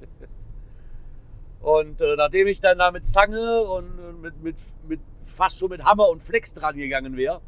Und 1.60 2.00
äh, 2.00 2.16
nachdem 2.16 2.46
ich 2.46 2.60
dann 2.60 2.78
da 2.78 2.90
mit 2.90 3.06
Zange 3.06 3.62
und 3.62 3.98
äh, 3.98 4.12
mit, 4.12 4.42
mit, 4.42 4.56
mit 4.88 5.00
fast 5.24 5.58
schon 5.58 5.68
mit 5.68 5.84
Hammer 5.84 6.08
und 6.08 6.22
Flex 6.22 6.54
dran 6.54 6.74
gegangen 6.74 7.18
wäre, 7.18 7.42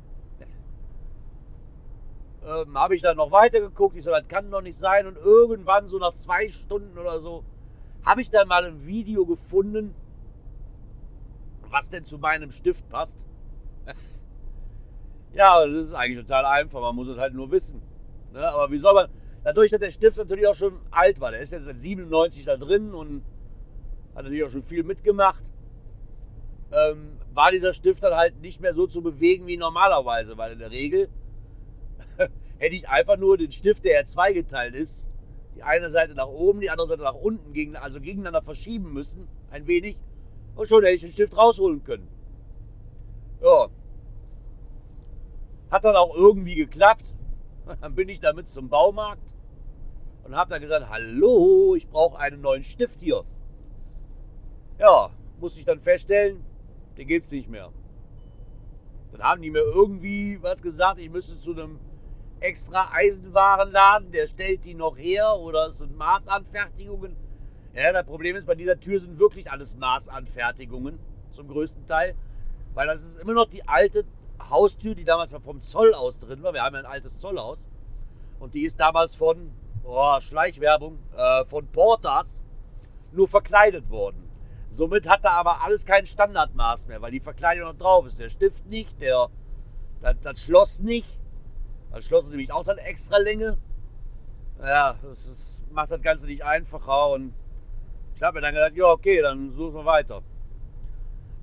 ähm, 2.44 2.76
habe 2.76 2.94
ich 2.94 3.02
dann 3.02 3.16
noch 3.16 3.30
weiter 3.30 3.60
geguckt. 3.60 3.96
Ich 3.96 4.04
so, 4.04 4.10
das 4.10 4.28
kann 4.28 4.50
doch 4.50 4.60
nicht 4.60 4.78
sein. 4.78 5.06
Und 5.06 5.16
irgendwann, 5.16 5.88
so 5.88 5.98
nach 5.98 6.12
zwei 6.12 6.48
Stunden 6.48 6.98
oder 6.98 7.20
so, 7.20 7.44
habe 8.04 8.20
ich 8.20 8.30
dann 8.30 8.48
mal 8.48 8.64
ein 8.64 8.86
Video 8.86 9.26
gefunden, 9.26 9.94
was 11.70 11.90
denn 11.90 12.04
zu 12.04 12.18
meinem 12.18 12.52
Stift 12.52 12.88
passt. 12.88 13.26
ja, 15.32 15.66
das 15.66 15.86
ist 15.86 15.94
eigentlich 15.94 16.26
total 16.26 16.44
einfach, 16.46 16.80
man 16.80 16.96
muss 16.96 17.08
es 17.08 17.18
halt 17.18 17.34
nur 17.34 17.50
wissen. 17.50 17.82
Ne? 18.32 18.46
Aber 18.46 18.70
wie 18.70 18.78
soll 18.78 18.94
man, 18.94 19.08
dadurch, 19.44 19.70
dass 19.70 19.80
der 19.80 19.90
Stift 19.90 20.16
natürlich 20.16 20.46
auch 20.46 20.54
schon 20.54 20.80
alt 20.90 21.20
war, 21.20 21.30
der 21.30 21.40
ist 21.40 21.52
jetzt 21.52 21.64
seit 21.64 21.80
97 21.80 22.44
da 22.44 22.56
drin 22.56 22.92
und 22.92 23.22
hat 24.14 24.24
natürlich 24.24 24.44
auch 24.44 24.50
schon 24.50 24.62
viel 24.62 24.82
mitgemacht, 24.82 25.52
ähm, 26.72 27.18
war 27.32 27.50
dieser 27.50 27.72
Stift 27.72 28.02
dann 28.02 28.14
halt 28.14 28.40
nicht 28.40 28.60
mehr 28.60 28.74
so 28.74 28.86
zu 28.86 29.02
bewegen 29.02 29.46
wie 29.46 29.56
normalerweise, 29.56 30.36
weil 30.36 30.52
in 30.52 30.58
der 30.58 30.70
Regel 30.70 31.08
hätte 32.58 32.74
ich 32.74 32.88
einfach 32.88 33.16
nur 33.16 33.36
den 33.36 33.52
Stift, 33.52 33.84
der 33.84 33.94
ja 33.94 34.04
zweigeteilt 34.04 34.74
ist, 34.74 35.11
die 35.54 35.62
eine 35.62 35.90
Seite 35.90 36.14
nach 36.14 36.28
oben, 36.28 36.60
die 36.60 36.70
andere 36.70 36.88
Seite 36.88 37.02
nach 37.02 37.14
unten, 37.14 37.52
gegen, 37.52 37.76
also 37.76 38.00
gegeneinander 38.00 38.42
verschieben 38.42 38.92
müssen, 38.92 39.28
ein 39.50 39.66
wenig. 39.66 39.98
Und 40.54 40.68
schon 40.68 40.82
hätte 40.82 40.94
ich 40.94 41.02
den 41.02 41.10
Stift 41.10 41.36
rausholen 41.36 41.82
können. 41.84 42.08
Ja. 43.42 43.68
Hat 45.70 45.84
dann 45.84 45.96
auch 45.96 46.14
irgendwie 46.14 46.54
geklappt. 46.54 47.14
Dann 47.80 47.94
bin 47.94 48.08
ich 48.08 48.20
damit 48.20 48.48
zum 48.48 48.68
Baumarkt 48.68 49.32
und 50.24 50.36
habe 50.36 50.50
dann 50.50 50.60
gesagt, 50.60 50.88
hallo, 50.88 51.74
ich 51.76 51.88
brauche 51.88 52.18
einen 52.18 52.40
neuen 52.40 52.64
Stift 52.64 53.00
hier. 53.00 53.24
Ja, 54.78 55.10
muss 55.40 55.58
ich 55.58 55.64
dann 55.64 55.80
feststellen, 55.80 56.44
den 56.96 57.06
gibt 57.06 57.26
es 57.26 57.32
nicht 57.32 57.48
mehr. 57.48 57.70
Dann 59.12 59.22
haben 59.22 59.42
die 59.42 59.50
mir 59.50 59.60
irgendwie 59.62 60.42
was 60.42 60.60
gesagt, 60.62 60.98
ich 60.98 61.10
müsste 61.10 61.38
zu 61.38 61.52
einem 61.52 61.78
extra 62.42 62.90
Eisenwarenladen, 62.92 64.10
der 64.12 64.26
stellt 64.26 64.64
die 64.64 64.74
noch 64.74 64.96
her 64.96 65.36
oder 65.36 65.68
es 65.68 65.78
sind 65.78 65.96
Maßanfertigungen. 65.96 67.16
Ja, 67.74 67.92
das 67.92 68.04
Problem 68.04 68.36
ist, 68.36 68.46
bei 68.46 68.54
dieser 68.54 68.78
Tür 68.78 69.00
sind 69.00 69.18
wirklich 69.18 69.50
alles 69.50 69.76
Maßanfertigungen 69.76 70.98
zum 71.30 71.48
größten 71.48 71.86
Teil, 71.86 72.14
weil 72.74 72.86
das 72.86 73.02
ist 73.02 73.18
immer 73.18 73.32
noch 73.32 73.48
die 73.48 73.66
alte 73.66 74.04
Haustür, 74.50 74.94
die 74.94 75.04
damals 75.04 75.32
vom 75.42 75.62
Zoll 75.62 75.94
aus 75.94 76.18
drin 76.18 76.42
war. 76.42 76.52
Wir 76.52 76.62
haben 76.62 76.74
ja 76.74 76.80
ein 76.80 76.86
altes 76.86 77.18
Zollhaus 77.18 77.68
und 78.40 78.54
die 78.54 78.64
ist 78.64 78.78
damals 78.80 79.14
von, 79.14 79.52
oh, 79.84 80.20
Schleichwerbung, 80.20 80.98
äh, 81.16 81.44
von 81.44 81.66
Portas 81.68 82.44
nur 83.12 83.28
verkleidet 83.28 83.88
worden. 83.88 84.28
Somit 84.70 85.06
hat 85.06 85.24
er 85.24 85.32
aber 85.32 85.62
alles 85.62 85.84
kein 85.84 86.06
Standardmaß 86.06 86.88
mehr, 86.88 87.00
weil 87.02 87.10
die 87.10 87.20
Verkleidung 87.20 87.68
noch 87.68 87.78
drauf 87.78 88.06
ist. 88.06 88.18
Der 88.18 88.30
Stift 88.30 88.66
nicht, 88.66 89.00
der, 89.00 89.28
das, 90.00 90.16
das 90.22 90.42
Schloss 90.42 90.80
nicht. 90.80 91.21
Das 91.92 92.04
Schloss 92.06 92.24
ist 92.24 92.30
nämlich 92.30 92.52
auch 92.52 92.64
dann 92.64 92.78
extra 92.78 93.18
Länge. 93.18 93.58
Ja, 94.60 94.96
das, 95.02 95.28
das 95.28 95.60
macht 95.70 95.90
das 95.90 96.02
Ganze 96.02 96.26
nicht 96.26 96.44
einfacher 96.44 97.10
und 97.10 97.34
ich 98.14 98.22
habe 98.22 98.36
mir 98.36 98.42
dann 98.42 98.54
gedacht, 98.54 98.74
ja 98.74 98.86
okay, 98.86 99.20
dann 99.20 99.52
suchen 99.52 99.74
wir 99.74 99.84
weiter. 99.84 100.22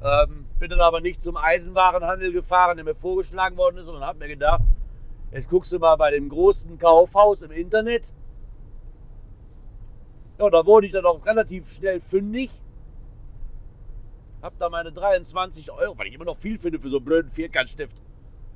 Ähm, 0.02 0.46
bin 0.60 0.70
dann 0.70 0.82
aber 0.82 1.02
nicht 1.02 1.22
zum 1.22 1.36
Eisenwarenhandel 1.36 2.32
gefahren, 2.32 2.78
der 2.78 2.86
mir 2.86 2.96
vorgeschlagen 2.96 3.58
worden 3.58 3.78
ist, 3.78 3.86
sondern 3.86 4.04
habe 4.04 4.20
mir 4.20 4.30
gedacht, 4.30 4.64
jetzt 5.32 5.50
guckst 5.50 5.74
du 5.74 5.80
mal 5.80 5.96
bei 5.98 6.12
dem 6.12 6.30
großen 6.30 6.78
Kaufhaus 6.78 7.42
im 7.42 7.52
Internet. 7.52 8.14
Ja, 10.38 10.50
da 10.50 10.66
wurde 10.66 10.88
ich 10.88 10.94
dann 10.94 11.06
auch 11.06 11.26
relativ 11.26 11.70
schnell 11.70 12.00
fündig 12.00 12.50
hab 14.42 14.58
da 14.58 14.70
meine 14.70 14.92
23 14.92 15.72
Euro, 15.72 15.98
weil 15.98 16.08
ich 16.08 16.14
immer 16.14 16.26
noch 16.26 16.38
viel 16.38 16.58
finde 16.58 16.80
für 16.80 16.90
so 16.90 16.98
einen 16.98 17.06
blöden 17.06 17.32
Vierkantstift, 17.32 17.96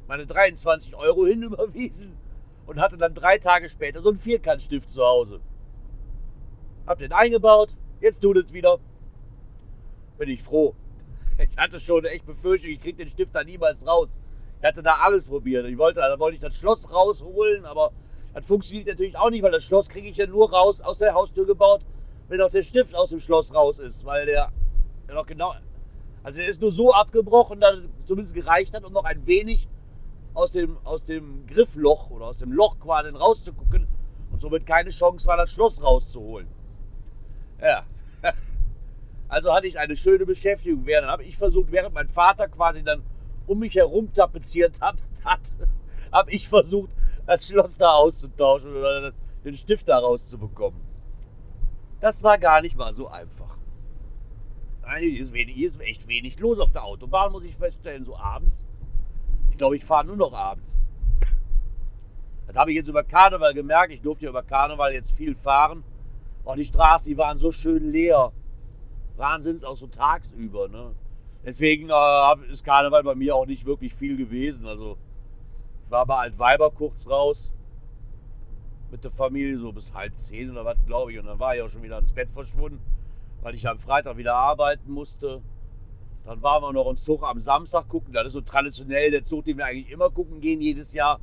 meine 0.08 0.26
23 0.26 0.96
Euro 0.96 1.26
hinüberwiesen 1.26 2.18
und 2.66 2.80
hatte 2.80 2.98
dann 2.98 3.14
drei 3.14 3.38
Tage 3.38 3.70
später 3.70 4.02
so 4.02 4.10
einen 4.10 4.18
Vierkantstift 4.18 4.90
zu 4.90 5.04
Hause. 5.04 5.40
Hab 6.86 7.00
den 7.00 7.14
eingebaut, 7.14 7.76
jetzt 8.02 8.22
tut 8.22 8.38
es 8.38 8.54
wieder. 8.54 8.80
Bin 10.18 10.30
ich 10.30 10.44
froh. 10.44 10.76
Ich 11.40 11.58
hatte 11.58 11.80
schon 11.80 12.06
echt 12.06 12.28
befürchtet, 12.28 12.70
ich 12.70 12.80
krieg 12.80 12.96
den 12.96 13.10
Stift 13.10 13.34
da 13.34 13.44
niemals 13.44 13.88
raus. 13.88 14.16
Ich 14.62 14.68
hatte 14.68 14.84
da 14.84 14.98
alles 15.02 15.26
probiert. 15.26 15.66
Ich 15.66 15.80
wollte, 15.80 16.00
da 16.00 16.20
wollte 16.20 16.36
ich 16.36 16.42
das 16.42 16.56
Schloss 16.56 16.92
rausholen, 16.92 17.66
aber 17.66 17.92
das 18.36 18.46
funktioniert 18.46 18.88
natürlich 18.88 19.18
auch 19.18 19.32
nicht, 19.32 19.42
weil 19.42 19.52
das 19.52 19.64
Schloss 19.64 19.90
kriege 19.90 20.08
ich 20.08 20.18
ja 20.18 20.28
nur 20.28 20.52
raus 20.52 20.80
aus 20.80 21.00
der 21.00 21.16
Haustür 21.16 21.48
gebaut, 21.48 21.82
wenn 22.28 22.40
auch 22.40 22.52
der 22.52 22.62
Stift 22.62 22.94
aus 22.94 23.10
dem 23.10 23.20
Schloss 23.20 23.54
raus 23.54 23.80
ist, 23.80 24.06
weil 24.06 24.28
der 24.28 24.52
ja 25.08 25.14
noch 25.16 25.26
genau 25.26 25.56
also 26.24 26.40
er 26.40 26.48
ist 26.48 26.62
nur 26.62 26.72
so 26.72 26.94
abgebrochen, 26.94 27.60
dass 27.60 27.80
es 27.80 27.84
zumindest 28.06 28.34
gereicht 28.34 28.74
hat, 28.74 28.86
um 28.86 28.94
noch 28.94 29.04
ein 29.04 29.28
wenig 29.28 29.68
aus 30.34 30.52
dem, 30.52 30.78
aus 30.84 31.04
dem 31.04 31.46
Griffloch 31.48 32.10
oder 32.10 32.26
aus 32.26 32.38
dem 32.38 32.52
Loch 32.52 32.80
quasi 32.80 33.10
rauszugucken 33.10 33.88
und 34.32 34.42
somit 34.42 34.66
keine 34.66 34.90
Chance 34.90 35.28
war, 35.28 35.38
das 35.38 35.52
Schloss 35.52 35.82
rauszuholen. 35.82 36.48
Ja. 37.62 37.86
Also 39.30 39.52
hatte 39.52 39.66
ich 39.66 39.80
eine 39.80 39.98
schöne 39.98 40.28
Beschäftigung. 40.28 40.86
Dann 40.86 41.08
habe 41.08 41.24
ich 41.24 41.40
versucht, 41.40 41.72
während 41.72 41.96
mein 41.96 42.08
Vater 42.08 42.48
quasi 42.48 42.84
dann 42.84 43.02
um 43.48 43.58
mich 43.58 43.74
herum 43.74 44.14
tapeziert 44.14 44.80
hat, 44.80 44.98
hat 45.26 45.52
habe 46.12 46.30
ich 46.30 46.48
versucht, 46.48 46.92
das 47.26 47.48
Schloss 47.48 47.78
da 47.78 47.94
auszutauschen 47.94 48.76
oder 48.76 49.12
den 49.44 49.56
Stift 49.56 49.90
da 49.90 49.98
rauszubekommen. 49.98 50.80
Das 52.00 52.22
war 52.22 52.38
gar 52.38 52.62
nicht 52.62 52.78
mal 52.78 52.94
so 52.94 53.08
einfach. 53.08 53.58
Hier 55.00 55.20
ist, 55.20 55.34
wenig, 55.34 55.56
hier 55.56 55.68
ist 55.68 55.82
echt 55.82 56.08
wenig 56.08 56.40
los 56.40 56.60
auf 56.60 56.72
der 56.72 56.84
Autobahn, 56.84 57.32
muss 57.32 57.44
ich 57.44 57.56
feststellen, 57.56 58.06
so 58.06 58.16
abends. 58.16 58.66
Ich 59.54 59.58
glaube, 59.60 59.78
ich 59.78 59.86
fahre 59.86 60.04
nur 60.04 60.18
noch 60.18 60.34
abends. 60.34 60.80
Das 62.48 62.56
habe 62.56 62.72
ich 62.72 62.76
jetzt 62.76 62.88
über 62.88 63.04
Karneval 63.04 63.54
gemerkt. 63.54 63.94
Ich 63.94 64.02
durfte 64.02 64.26
ja 64.26 64.32
über 64.32 64.42
Karneval 64.42 64.94
jetzt 64.94 65.12
viel 65.12 65.36
fahren. 65.36 65.84
Und 66.44 66.58
die 66.58 66.66
Straßen, 66.66 67.12
die 67.12 67.20
waren 67.20 67.38
so 67.38 67.52
schön 67.52 67.92
leer. 67.92 68.32
Wahnsinns, 69.16 69.64
auch 69.64 69.78
so 69.78 69.86
tagsüber. 69.86 70.70
Ne? 70.70 70.96
Deswegen 71.46 71.92
äh, 71.92 72.52
ist 72.52 72.66
Karneval 72.66 73.04
bei 73.04 73.14
mir 73.14 73.36
auch 73.36 73.46
nicht 73.46 73.64
wirklich 73.66 73.94
viel 73.94 74.18
gewesen. 74.18 74.66
Also, 74.66 74.98
ich 75.86 75.92
war 75.92 76.08
bei 76.08 76.16
Altweiber 76.16 76.72
kurz 76.72 77.08
raus. 77.08 77.54
Mit 78.90 79.04
der 79.04 79.12
Familie 79.12 79.60
so 79.60 79.72
bis 79.72 79.94
halb 79.94 80.18
zehn 80.18 80.50
oder 80.50 80.66
was, 80.66 80.84
glaube 80.88 81.12
ich. 81.12 81.20
Und 81.20 81.28
dann 81.28 81.38
war 81.38 81.56
ich 81.56 81.62
auch 81.62 81.70
schon 81.70 81.84
wieder 81.84 82.00
ins 82.00 82.12
Bett 82.12 82.32
verschwunden 82.32 82.82
weil 83.44 83.56
ich 83.56 83.68
am 83.68 83.78
Freitag 83.78 84.18
wieder 84.18 84.36
arbeiten 84.36 84.92
musste. 84.92 85.42
Dann 86.26 86.42
waren 86.42 86.64
wir 86.64 86.72
noch 86.72 86.88
einen 86.88 86.98
Zug 86.98 87.24
am 87.24 87.40
Samstag 87.40 87.90
gucken. 87.90 88.14
Das 88.14 88.28
ist 88.28 88.34
so 88.34 88.42
traditionell 88.42 89.12
der 89.12 89.24
Zug, 89.24 89.46
den 89.46 89.58
wir 89.58 89.66
eigentlich 89.66 89.92
immer 89.92 90.10
gucken 90.10 90.40
gehen 90.40 90.62
jedes 90.62 90.94
Jahr. 90.94 91.20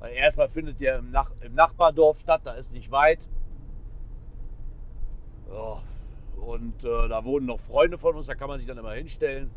Weil 0.00 0.12
erstmal 0.12 0.48
findet 0.48 0.80
der 0.80 0.98
im, 0.98 1.10
Nach 1.10 1.30
im 1.40 1.54
Nachbardorf 1.54 2.18
statt, 2.18 2.42
da 2.44 2.52
ist 2.52 2.72
nicht 2.72 2.90
weit. 2.90 3.26
Ja, 5.50 5.82
und 6.44 6.84
äh, 6.84 7.08
da 7.08 7.24
wohnen 7.24 7.46
noch 7.46 7.60
Freunde 7.60 7.96
von 7.96 8.16
uns, 8.16 8.26
da 8.26 8.34
kann 8.34 8.48
man 8.48 8.58
sich 8.58 8.68
dann 8.68 8.76
immer 8.76 8.92
hinstellen. 8.92 9.50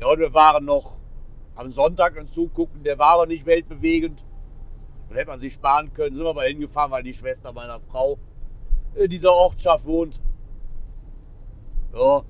Ja, 0.00 0.06
und 0.06 0.18
wir 0.18 0.32
waren 0.32 0.64
noch 0.64 0.96
am 1.54 1.70
Sonntag 1.70 2.16
einen 2.16 2.28
Zug 2.28 2.54
gucken, 2.54 2.82
der 2.82 2.98
war 2.98 3.14
aber 3.14 3.26
nicht 3.26 3.46
weltbewegend. 3.46 4.24
Da 5.08 5.16
hätte 5.16 5.30
man 5.30 5.40
sich 5.40 5.52
sparen 5.52 5.92
können, 5.92 6.16
sind 6.16 6.24
wir 6.24 6.30
aber 6.30 6.44
hingefahren, 6.44 6.90
weil 6.90 7.02
die 7.02 7.12
Schwester 7.12 7.52
meiner 7.52 7.78
Frau 7.80 8.18
in 8.94 9.10
dieser 9.10 9.32
Ortschaft 9.32 9.84
wohnt. 9.84 10.20
Ja, 11.92 12.22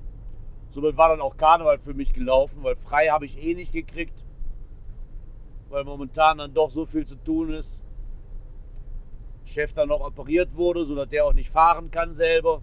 somit 0.75 0.97
war 0.97 1.09
dann 1.09 1.21
auch 1.21 1.37
Karneval 1.37 1.79
für 1.79 1.93
mich 1.93 2.13
gelaufen, 2.13 2.61
weil 2.61 2.75
frei 2.75 3.07
habe 3.07 3.25
ich 3.25 3.41
eh 3.41 3.55
nicht 3.55 3.71
gekriegt. 3.71 4.25
Weil 5.69 5.85
momentan 5.85 6.37
dann 6.37 6.53
doch 6.53 6.69
so 6.69 6.85
viel 6.85 7.05
zu 7.05 7.15
tun 7.15 7.53
ist. 7.53 7.81
Chef 9.45 9.73
dann 9.73 9.87
noch 9.87 10.01
operiert 10.01 10.55
wurde, 10.55 10.85
sodass 10.85 11.07
der 11.07 11.25
auch 11.25 11.33
nicht 11.33 11.49
fahren 11.49 11.91
kann 11.91 12.13
selber. 12.13 12.61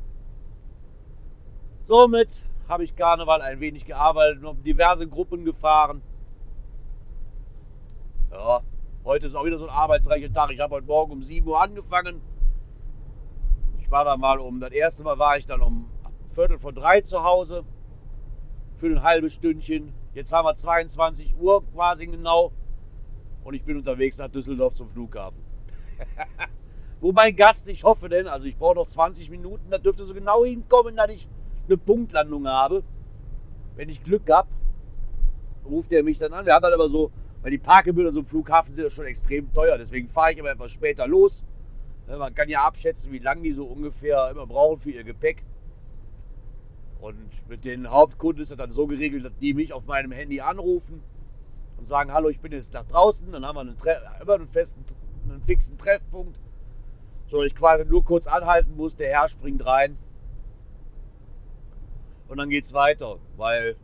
Somit 1.86 2.42
habe 2.68 2.84
ich 2.84 2.94
Karneval 2.96 3.40
ein 3.40 3.60
wenig 3.60 3.86
gearbeitet 3.86 4.44
habe 4.44 4.62
diverse 4.62 5.08
Gruppen 5.08 5.44
gefahren. 5.44 6.02
Ja, 8.30 8.60
heute 9.04 9.26
ist 9.26 9.34
auch 9.34 9.44
wieder 9.44 9.58
so 9.58 9.66
ein 9.66 9.74
arbeitsreicher 9.74 10.32
Tag. 10.32 10.50
Ich 10.50 10.60
habe 10.60 10.74
heute 10.74 10.86
Morgen 10.86 11.12
um 11.12 11.22
7 11.22 11.46
Uhr 11.46 11.60
angefangen. 11.60 12.20
Ich 13.78 13.90
war 13.90 14.04
da 14.04 14.16
mal 14.16 14.38
um, 14.38 14.60
das 14.60 14.72
erste 14.72 15.02
Mal 15.02 15.18
war 15.18 15.38
ich 15.38 15.46
dann 15.46 15.62
um 15.62 15.88
Viertel 16.28 16.58
vor 16.58 16.72
drei 16.72 17.00
zu 17.00 17.22
Hause 17.24 17.64
für 18.82 18.88
ein 18.88 19.02
halbes 19.04 19.34
Stündchen. 19.34 19.94
Jetzt 20.12 20.32
haben 20.32 20.44
wir 20.44 20.56
22 20.56 21.36
Uhr 21.38 21.64
quasi 21.72 22.08
genau 22.08 22.50
und 23.44 23.54
ich 23.54 23.62
bin 23.62 23.76
unterwegs 23.76 24.18
nach 24.18 24.28
Düsseldorf 24.28 24.74
zum 24.74 24.88
Flughafen. 24.88 25.38
Wo 27.00 27.12
mein 27.12 27.36
Gast, 27.36 27.68
ich 27.68 27.84
hoffe 27.84 28.08
denn, 28.08 28.26
also 28.26 28.44
ich 28.46 28.56
brauche 28.56 28.74
noch 28.74 28.88
20 28.88 29.30
Minuten, 29.30 29.70
da 29.70 29.78
dürfte 29.78 30.04
so 30.04 30.12
genau 30.12 30.44
hinkommen, 30.44 30.96
dass 30.96 31.10
ich 31.10 31.28
eine 31.68 31.76
Punktlandung 31.76 32.48
habe. 32.48 32.82
Wenn 33.76 33.88
ich 33.88 34.02
Glück 34.02 34.28
habe, 34.28 34.48
ruft 35.64 35.92
er 35.92 36.02
mich 36.02 36.18
dann 36.18 36.32
an. 36.32 36.44
Wir 36.44 36.52
haben 36.52 36.62
dann 36.62 36.74
aber 36.74 36.90
so, 36.90 37.12
weil 37.42 37.52
die 37.52 37.58
Parkgebühren 37.58 38.12
so 38.12 38.18
im 38.18 38.26
Flughafen 38.26 38.74
sind 38.74 38.82
ja 38.82 38.90
schon 38.90 39.06
extrem 39.06 39.52
teuer, 39.52 39.78
deswegen 39.78 40.08
fahre 40.08 40.32
ich 40.32 40.38
immer 40.38 40.50
etwas 40.50 40.72
später 40.72 41.06
los. 41.06 41.44
Man 42.08 42.34
kann 42.34 42.48
ja 42.48 42.64
abschätzen, 42.64 43.12
wie 43.12 43.20
lange 43.20 43.42
die 43.42 43.52
so 43.52 43.64
ungefähr 43.64 44.28
immer 44.32 44.44
brauchen 44.44 44.78
für 44.78 44.90
ihr 44.90 45.04
Gepäck. 45.04 45.44
Und 47.02 47.48
mit 47.48 47.64
den 47.64 47.90
Hauptkunden 47.90 48.40
ist 48.40 48.52
das 48.52 48.58
dann 48.58 48.70
so 48.70 48.86
geregelt, 48.86 49.24
dass 49.24 49.36
die 49.40 49.54
mich 49.54 49.72
auf 49.72 49.86
meinem 49.86 50.12
Handy 50.12 50.40
anrufen 50.40 51.02
und 51.76 51.84
sagen, 51.84 52.12
hallo, 52.12 52.28
ich 52.28 52.38
bin 52.38 52.52
jetzt 52.52 52.72
nach 52.74 52.86
draußen. 52.86 53.32
Dann 53.32 53.44
haben 53.44 53.56
wir 53.56 53.60
einen 53.62 53.76
immer 54.22 54.34
einen 54.34 54.46
festen, 54.46 54.84
einen 55.28 55.42
fixen 55.42 55.76
Treffpunkt. 55.76 56.38
So, 57.26 57.42
ich 57.42 57.56
quasi 57.56 57.84
nur 57.84 58.04
kurz 58.04 58.28
anhalten 58.28 58.76
muss, 58.76 58.94
der 58.94 59.08
Herr 59.08 59.26
springt 59.26 59.66
rein. 59.66 59.98
Und 62.28 62.36
dann 62.36 62.50
geht 62.50 62.62
es 62.62 62.72
weiter, 62.72 63.18
weil 63.36 63.74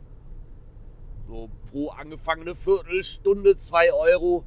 so 1.27 1.49
pro 1.69 1.89
angefangene 1.89 2.55
Viertelstunde 2.55 3.57
2 3.57 3.91
Euro, 3.91 4.45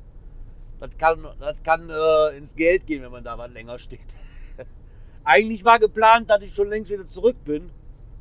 das 0.81 0.97
kann, 0.97 1.27
das 1.39 1.63
kann 1.63 1.91
äh, 1.91 2.39
ins 2.39 2.57
Geld 2.57 2.87
gehen, 2.87 3.03
wenn 3.03 3.13
man 3.13 3.23
da 3.23 3.37
was 3.37 3.53
länger 3.53 3.79
steht. 3.79 4.17
Eigentlich 5.25 5.63
war 5.63 5.79
geplant, 5.79 6.31
dass 6.31 6.43
ich 6.43 6.55
schon 6.55 6.71
längst 6.71 6.91
wieder 6.91 7.07
zurück 7.07 7.37
bin. 7.45 7.71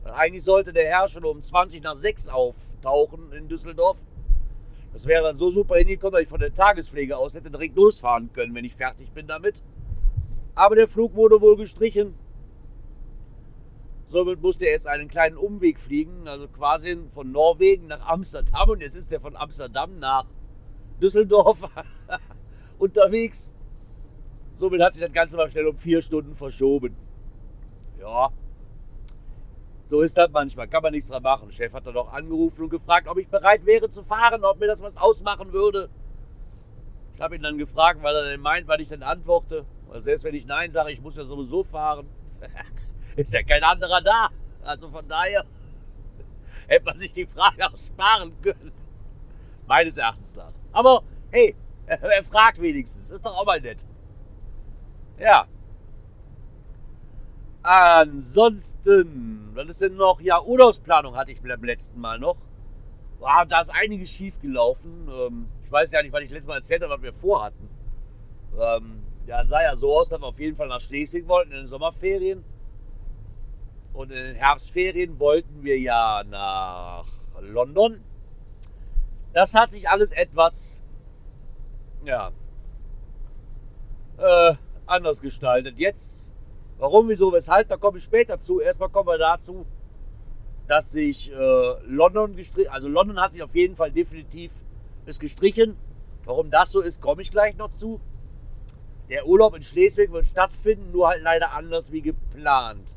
Eigentlich 0.04 0.44
sollte 0.44 0.74
der 0.74 0.86
Herr 0.86 1.08
schon 1.08 1.24
um 1.26 1.42
20 1.42 1.84
nach 1.84 1.96
6 1.96 2.28
auftauchen 2.30 3.32
in 3.34 3.48
Düsseldorf. 3.48 3.98
Das 4.94 5.06
wäre 5.06 5.24
dann 5.24 5.38
so 5.38 5.52
super 5.52 5.76
hingekommen, 5.76 6.14
dass 6.14 6.24
ich 6.24 6.28
von 6.28 6.40
der 6.40 6.54
Tagespflege 6.54 7.18
aus 7.18 7.36
hätte 7.36 7.50
direkt 7.50 7.76
losfahren 7.76 8.34
können, 8.34 8.54
wenn 8.56 8.66
ich 8.66 8.76
fertig 8.76 9.12
bin 9.12 9.28
damit. 9.28 9.64
Aber 10.56 10.76
der 10.76 10.88
Flug 10.88 11.16
wurde 11.16 11.40
wohl 11.40 11.56
gestrichen. 11.56 12.16
Somit 14.08 14.42
musste 14.42 14.66
er 14.66 14.74
jetzt 14.74 14.88
einen 14.88 15.08
kleinen 15.08 15.38
Umweg 15.38 15.80
fliegen, 15.80 16.28
also 16.28 16.50
quasi 16.50 16.98
von 17.14 17.32
Norwegen 17.32 17.88
nach 17.88 18.06
Amsterdam. 18.06 18.70
Und 18.70 18.82
jetzt 18.82 18.96
ist 18.96 19.12
er 19.14 19.22
von 19.22 19.38
Amsterdam 19.38 20.00
nach 20.00 20.26
Düsseldorf 21.02 21.60
unterwegs. 22.80 23.54
Somit 24.58 24.82
hat 24.82 24.94
sich 24.94 25.04
das 25.04 25.14
Ganze 25.14 25.38
mal 25.38 25.50
schnell 25.50 25.68
um 25.68 25.78
vier 25.78 26.02
Stunden 26.02 26.34
verschoben. 26.34 26.98
Ja, 28.00 28.32
so 29.92 30.00
ist 30.00 30.18
das 30.18 30.30
manchmal, 30.32 30.70
kann 30.70 30.82
man 30.82 30.94
nichts 30.94 31.10
dran 31.10 31.22
machen. 31.22 31.50
Der 31.50 31.54
Chef 31.54 31.74
hat 31.74 31.86
dann 31.86 31.98
auch 31.98 32.14
angerufen 32.14 32.64
und 32.64 32.70
gefragt, 32.70 33.10
ob 33.10 33.18
ich 33.18 33.28
bereit 33.28 33.66
wäre 33.66 33.90
zu 33.90 34.04
fahren, 34.04 34.46
ob 34.46 34.58
mir 34.58 34.68
das 34.68 34.82
was 34.82 34.96
ausmachen 34.96 35.52
würde. 35.52 35.90
Ich 37.14 37.20
habe 37.20 37.36
ihn 37.36 37.42
dann 37.42 37.58
gefragt, 37.58 38.02
weil 38.02 38.16
er 38.16 38.32
dann 38.32 38.40
meint, 38.40 38.70
weil 38.70 38.80
ich 38.80 38.88
dann 38.88 39.04
antworte. 39.04 39.66
Weil 39.90 40.00
selbst 40.00 40.24
wenn 40.24 40.34
ich 40.34 40.46
Nein 40.46 40.72
sage, 40.72 40.94
ich 40.94 41.02
muss 41.02 41.18
ja 41.18 41.26
sowieso 41.26 41.66
fahren, 41.66 42.08
ist 43.18 43.34
ja 43.34 43.44
kein 43.44 43.64
anderer 43.66 44.02
da. 44.02 44.30
Also 44.64 44.88
von 44.88 45.06
daher 45.10 45.44
hätte 46.68 46.86
man 46.86 46.98
sich 46.98 47.12
die 47.12 47.26
Frage 47.26 47.68
auch 47.68 47.76
sparen 47.76 48.32
können. 48.42 48.72
Meines 49.68 49.98
Erachtens 49.98 50.38
nach. 50.38 50.54
Aber 50.72 51.04
hey, 51.32 51.54
er 51.86 52.24
fragt 52.24 52.62
wenigstens. 52.62 53.10
Ist 53.10 53.26
doch 53.26 53.38
auch 53.38 53.46
mal 53.46 53.60
nett. 53.60 53.86
Ja, 55.20 55.48
Ansonsten, 57.64 59.41
was 59.56 59.68
ist 59.68 59.82
denn 59.82 59.96
noch? 59.96 60.22
Ja, 60.22 60.42
Urlaubsplanung 60.42 61.16
hatte 61.16 61.32
ich 61.32 61.42
beim 61.42 61.64
letzten 61.64 62.00
Mal 62.00 62.20
noch. 62.20 62.38
Ah, 63.22 63.46
da 63.46 63.62
ist 63.62 63.70
einiges 63.70 64.10
schief 64.10 64.40
gelaufen. 64.40 65.08
Ähm, 65.12 65.48
ich 65.64 65.72
weiß 65.72 65.92
ja 65.92 66.02
nicht, 66.02 66.12
was 66.12 66.24
ich 66.24 66.30
letztes 66.30 66.48
Mal 66.48 66.56
erzählt 66.56 66.82
habe, 66.82 66.94
was 66.94 67.02
wir 67.02 67.14
vorhatten. 67.14 67.70
Ähm, 68.60 69.04
ja, 69.28 69.46
sah 69.46 69.62
ja 69.62 69.76
so 69.76 69.96
aus, 69.98 70.10
dass 70.10 70.20
wir 70.20 70.28
auf 70.28 70.40
jeden 70.40 70.58
Fall 70.58 70.68
nach 70.68 70.82
Schleswig 70.82 71.28
wollten 71.28 71.52
in 71.52 71.58
den 71.58 71.68
Sommerferien. 71.68 72.44
Und 73.94 74.12
in 74.12 74.24
den 74.24 74.36
Herbstferien 74.36 75.20
wollten 75.20 75.64
wir 75.64 75.78
ja 75.80 76.24
nach 76.24 77.06
London. 77.42 78.02
Das 79.34 79.54
hat 79.54 79.72
sich 79.72 79.90
alles 79.90 80.12
etwas, 80.12 80.82
ja, 82.06 82.32
äh, 84.18 84.56
anders 84.86 85.22
gestaltet. 85.22 85.78
Jetzt, 85.78 86.26
warum, 86.82 87.10
wieso, 87.10 87.32
weshalb, 87.32 87.70
da 87.70 87.78
komme 87.78 88.00
ich 88.00 88.04
später 88.04 88.39
zu. 88.39 88.60
Erstmal 88.60 88.89
kommen 88.89 89.08
wir 89.08 89.20
dazu, 89.20 89.65
dass 90.67 90.91
sich 90.91 91.32
äh, 91.32 91.74
London 91.86 92.36
gestrichen, 92.36 92.72
also 92.72 92.88
London 92.88 93.22
hat 93.22 93.34
sich 93.34 93.44
auf 93.44 93.56
jeden 93.56 93.76
Fall 93.76 93.91
definitiv 93.91 94.52
ist 95.06 95.20
gestrichen. 95.20 95.78
Warum 96.26 96.50
das 96.52 96.72
so 96.72 96.82
ist, 96.82 97.02
komme 97.02 97.22
ich 97.22 97.32
gleich 97.32 97.56
noch 97.56 97.72
zu. 97.72 98.02
Der 99.10 99.28
Urlaub 99.28 99.56
in 99.56 99.62
Schleswig 99.62 100.12
wird 100.12 100.26
stattfinden, 100.26 100.91
nur 100.91 101.10
halt 101.10 101.22
leider 101.22 101.52
anders 101.52 101.91
wie 101.91 102.02
geplant. 102.02 102.96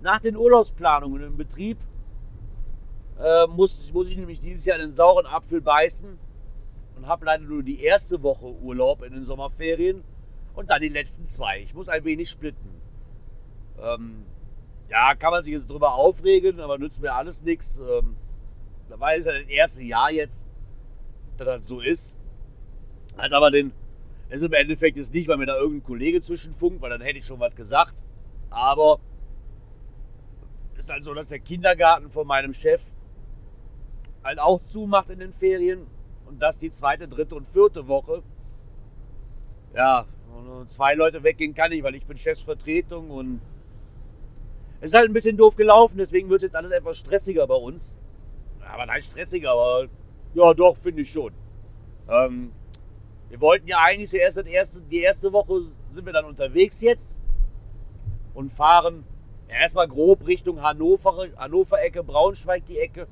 Nach 0.00 0.20
den 0.20 0.36
Urlaubsplanungen 0.36 1.22
im 1.22 1.36
Betrieb 1.36 1.78
äh, 3.18 3.46
muss, 3.48 3.92
muss 3.92 4.08
ich 4.08 4.16
nämlich 4.16 4.40
dieses 4.40 4.64
Jahr 4.64 4.78
einen 4.78 4.92
sauren 4.92 5.26
Apfel 5.26 5.60
beißen 5.60 6.18
und 6.96 7.06
habe 7.06 7.26
leider 7.26 7.44
nur 7.44 7.62
die 7.62 7.82
erste 7.82 8.22
Woche 8.22 8.46
Urlaub 8.46 9.02
in 9.02 9.12
den 9.12 9.24
Sommerferien 9.24 10.04
und 10.54 10.70
dann 10.70 10.80
die 10.80 10.88
letzten 10.88 11.26
zwei. 11.26 11.60
Ich 11.60 11.74
muss 11.74 11.88
ein 11.88 12.04
wenig 12.04 12.30
splitten. 12.30 12.78
Ähm, 13.82 14.24
ja, 14.88 15.14
kann 15.14 15.30
man 15.30 15.42
sich 15.42 15.52
jetzt 15.52 15.68
drüber 15.68 15.94
aufregen, 15.94 16.60
aber 16.60 16.78
nützt 16.78 17.00
mir 17.00 17.12
alles 17.12 17.42
nichts. 17.42 17.78
Ähm, 17.78 18.16
da 18.88 18.98
war 18.98 19.14
es 19.14 19.26
ja 19.26 19.32
das 19.32 19.48
erste 19.48 19.84
Jahr 19.84 20.10
jetzt, 20.10 20.46
dass 21.36 21.46
das 21.46 21.68
so 21.68 21.80
ist. 21.80 22.16
Hat 23.16 23.32
aber 23.32 23.50
den, 23.50 23.72
ist 24.30 24.42
im 24.42 24.52
Endeffekt 24.52 24.96
jetzt 24.96 25.12
nicht, 25.12 25.28
weil 25.28 25.36
mir 25.36 25.46
da 25.46 25.56
irgendein 25.56 25.84
Kollege 25.84 26.20
zwischenfunkt, 26.20 26.80
weil 26.80 26.90
dann 26.90 27.00
hätte 27.00 27.18
ich 27.18 27.26
schon 27.26 27.40
was 27.40 27.54
gesagt. 27.54 27.94
Aber 28.50 29.00
ist 30.76 30.90
halt 30.90 31.04
so, 31.04 31.12
dass 31.12 31.28
der 31.28 31.40
Kindergarten 31.40 32.08
von 32.08 32.26
meinem 32.26 32.54
Chef 32.54 32.80
halt 34.22 34.38
auch 34.38 34.62
zumacht 34.64 35.10
in 35.10 35.18
den 35.18 35.32
Ferien 35.32 35.86
und 36.26 36.40
das 36.40 36.58
die 36.58 36.70
zweite, 36.70 37.08
dritte 37.08 37.34
und 37.34 37.48
vierte 37.48 37.88
Woche. 37.88 38.22
Ja, 39.74 40.06
zwei 40.68 40.94
Leute 40.94 41.22
weggehen 41.22 41.54
kann 41.54 41.72
ich, 41.72 41.82
weil 41.82 41.94
ich 41.94 42.06
bin 42.06 42.16
Chefsvertretung 42.16 43.10
und 43.10 43.40
es 44.80 44.92
ist 44.92 44.94
halt 44.94 45.10
ein 45.10 45.12
bisschen 45.12 45.36
doof 45.36 45.56
gelaufen, 45.56 45.98
deswegen 45.98 46.28
wird 46.28 46.38
es 46.38 46.44
jetzt 46.44 46.56
alles 46.56 46.70
etwas 46.70 46.98
stressiger 46.98 47.46
bei 47.46 47.54
uns. 47.54 47.96
Aber 48.60 48.86
nein, 48.86 49.00
stressiger, 49.00 49.52
aber 49.52 49.88
ja, 50.34 50.54
doch, 50.54 50.76
finde 50.76 51.02
ich 51.02 51.10
schon. 51.10 51.32
Ähm, 52.08 52.52
wir 53.28 53.40
wollten 53.40 53.66
ja 53.66 53.78
eigentlich 53.78 54.10
zuerst 54.10 54.38
die 54.46 54.52
erste, 54.52 54.82
die 54.82 55.00
erste 55.00 55.32
Woche 55.32 55.62
sind 55.92 56.06
wir 56.06 56.12
dann 56.12 56.24
unterwegs 56.24 56.80
jetzt 56.80 57.18
und 58.34 58.52
fahren 58.52 59.04
erstmal 59.48 59.88
grob 59.88 60.26
Richtung 60.26 60.62
Hannover, 60.62 61.28
Hannover-Ecke, 61.36 62.04
Braunschweig 62.04 62.66
die 62.66 62.78
Ecke, 62.78 63.08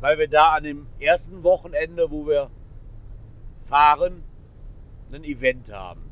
weil 0.00 0.18
wir 0.18 0.28
da 0.28 0.52
an 0.52 0.64
dem 0.64 0.86
ersten 0.98 1.42
Wochenende, 1.44 2.10
wo 2.10 2.26
wir 2.26 2.50
fahren, 3.68 4.24
ein 5.12 5.24
Event 5.24 5.72
haben. 5.72 6.07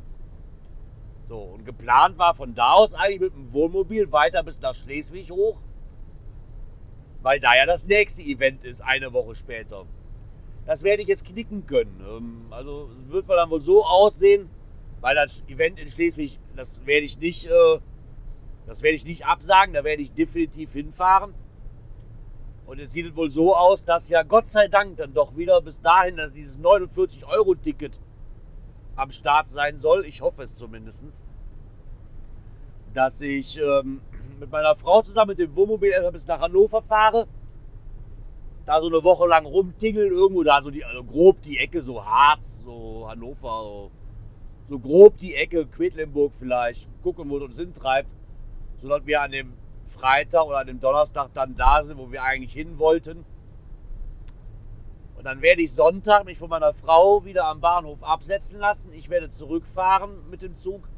So, 1.28 1.38
und 1.38 1.64
geplant 1.64 2.18
war 2.18 2.34
von 2.34 2.54
da 2.54 2.72
aus 2.72 2.94
eigentlich 2.94 3.20
mit 3.20 3.34
dem 3.34 3.52
Wohnmobil 3.52 4.12
weiter 4.12 4.42
bis 4.44 4.60
nach 4.60 4.74
Schleswig 4.74 5.30
hoch, 5.30 5.58
weil 7.22 7.40
da 7.40 7.56
ja 7.56 7.66
das 7.66 7.84
nächste 7.84 8.22
Event 8.22 8.64
ist, 8.64 8.80
eine 8.80 9.12
Woche 9.12 9.34
später. 9.34 9.86
Das 10.66 10.84
werde 10.84 11.02
ich 11.02 11.08
jetzt 11.08 11.26
knicken 11.26 11.66
können. 11.66 12.04
Ähm, 12.08 12.46
also 12.50 12.90
wird 13.08 13.28
dann 13.28 13.50
wohl 13.50 13.60
so 13.60 13.84
aussehen, 13.84 14.48
weil 15.00 15.16
das 15.16 15.42
Event 15.48 15.78
in 15.80 15.88
Schleswig, 15.88 16.38
das 16.54 16.84
werde 16.86 17.06
ich 17.06 17.18
nicht, 17.18 17.46
äh, 17.46 17.78
das 18.66 18.82
werde 18.82 18.96
ich 18.96 19.04
nicht 19.04 19.26
absagen, 19.26 19.74
da 19.74 19.82
werde 19.82 20.02
ich 20.02 20.12
definitiv 20.12 20.72
hinfahren. 20.72 21.34
Und 22.66 22.78
jetzt 22.78 22.92
sieht 22.92 23.06
es 23.06 23.16
wohl 23.16 23.30
so 23.30 23.54
aus, 23.54 23.84
dass 23.84 24.08
ja 24.08 24.22
Gott 24.22 24.48
sei 24.48 24.66
Dank 24.66 24.96
dann 24.96 25.14
doch 25.14 25.36
wieder 25.36 25.60
bis 25.60 25.80
dahin, 25.80 26.16
dass 26.16 26.32
dieses 26.32 26.58
49-Euro-Ticket 26.60 28.00
am 28.96 29.10
Start 29.10 29.48
sein 29.48 29.76
soll. 29.76 30.04
Ich 30.06 30.20
hoffe 30.22 30.42
es 30.42 30.56
zumindest. 30.56 31.04
Dass 32.94 33.20
ich 33.20 33.58
ähm, 33.58 34.00
mit 34.40 34.50
meiner 34.50 34.74
Frau 34.74 35.02
zusammen 35.02 35.30
mit 35.30 35.38
dem 35.38 35.54
Wohnmobil 35.54 35.90
erstmal 35.90 36.12
bis 36.12 36.26
nach 36.26 36.40
Hannover 36.40 36.82
fahre. 36.82 37.28
Da 38.64 38.80
so 38.80 38.88
eine 38.88 39.04
Woche 39.04 39.26
lang 39.28 39.46
rumtingeln, 39.46 40.10
irgendwo 40.10 40.42
da 40.42 40.60
so 40.60 40.70
die, 40.70 40.84
also 40.84 41.04
grob 41.04 41.40
die 41.42 41.58
Ecke, 41.58 41.82
so 41.82 42.04
Harz, 42.04 42.62
so 42.64 43.06
Hannover, 43.08 43.62
so, 43.62 43.90
so 44.68 44.78
grob 44.78 45.18
die 45.18 45.36
Ecke, 45.36 45.66
Quedlinburg 45.66 46.32
vielleicht, 46.36 46.88
gucken, 47.02 47.30
wo 47.30 47.36
es 47.36 47.44
uns 47.44 47.58
hintreibt, 47.58 48.10
sodass 48.82 49.06
wir 49.06 49.22
an 49.22 49.30
dem 49.30 49.52
Freitag 49.84 50.46
oder 50.46 50.58
an 50.58 50.66
dem 50.66 50.80
Donnerstag 50.80 51.30
dann 51.32 51.54
da 51.54 51.84
sind, 51.84 51.96
wo 51.96 52.10
wir 52.10 52.24
eigentlich 52.24 52.52
hin 52.52 52.78
wollten. 52.78 53.24
Dann 55.26 55.42
werde 55.42 55.60
ich 55.60 55.74
Sonntag 55.74 56.24
mich 56.24 56.38
von 56.38 56.48
meiner 56.48 56.72
Frau 56.72 57.24
wieder 57.24 57.46
am 57.46 57.60
Bahnhof 57.60 58.00
absetzen 58.04 58.60
lassen. 58.60 58.92
Ich 58.92 59.10
werde 59.10 59.28
zurückfahren 59.28 60.30
mit 60.30 60.40
dem 60.40 60.56
Zug 60.56 60.88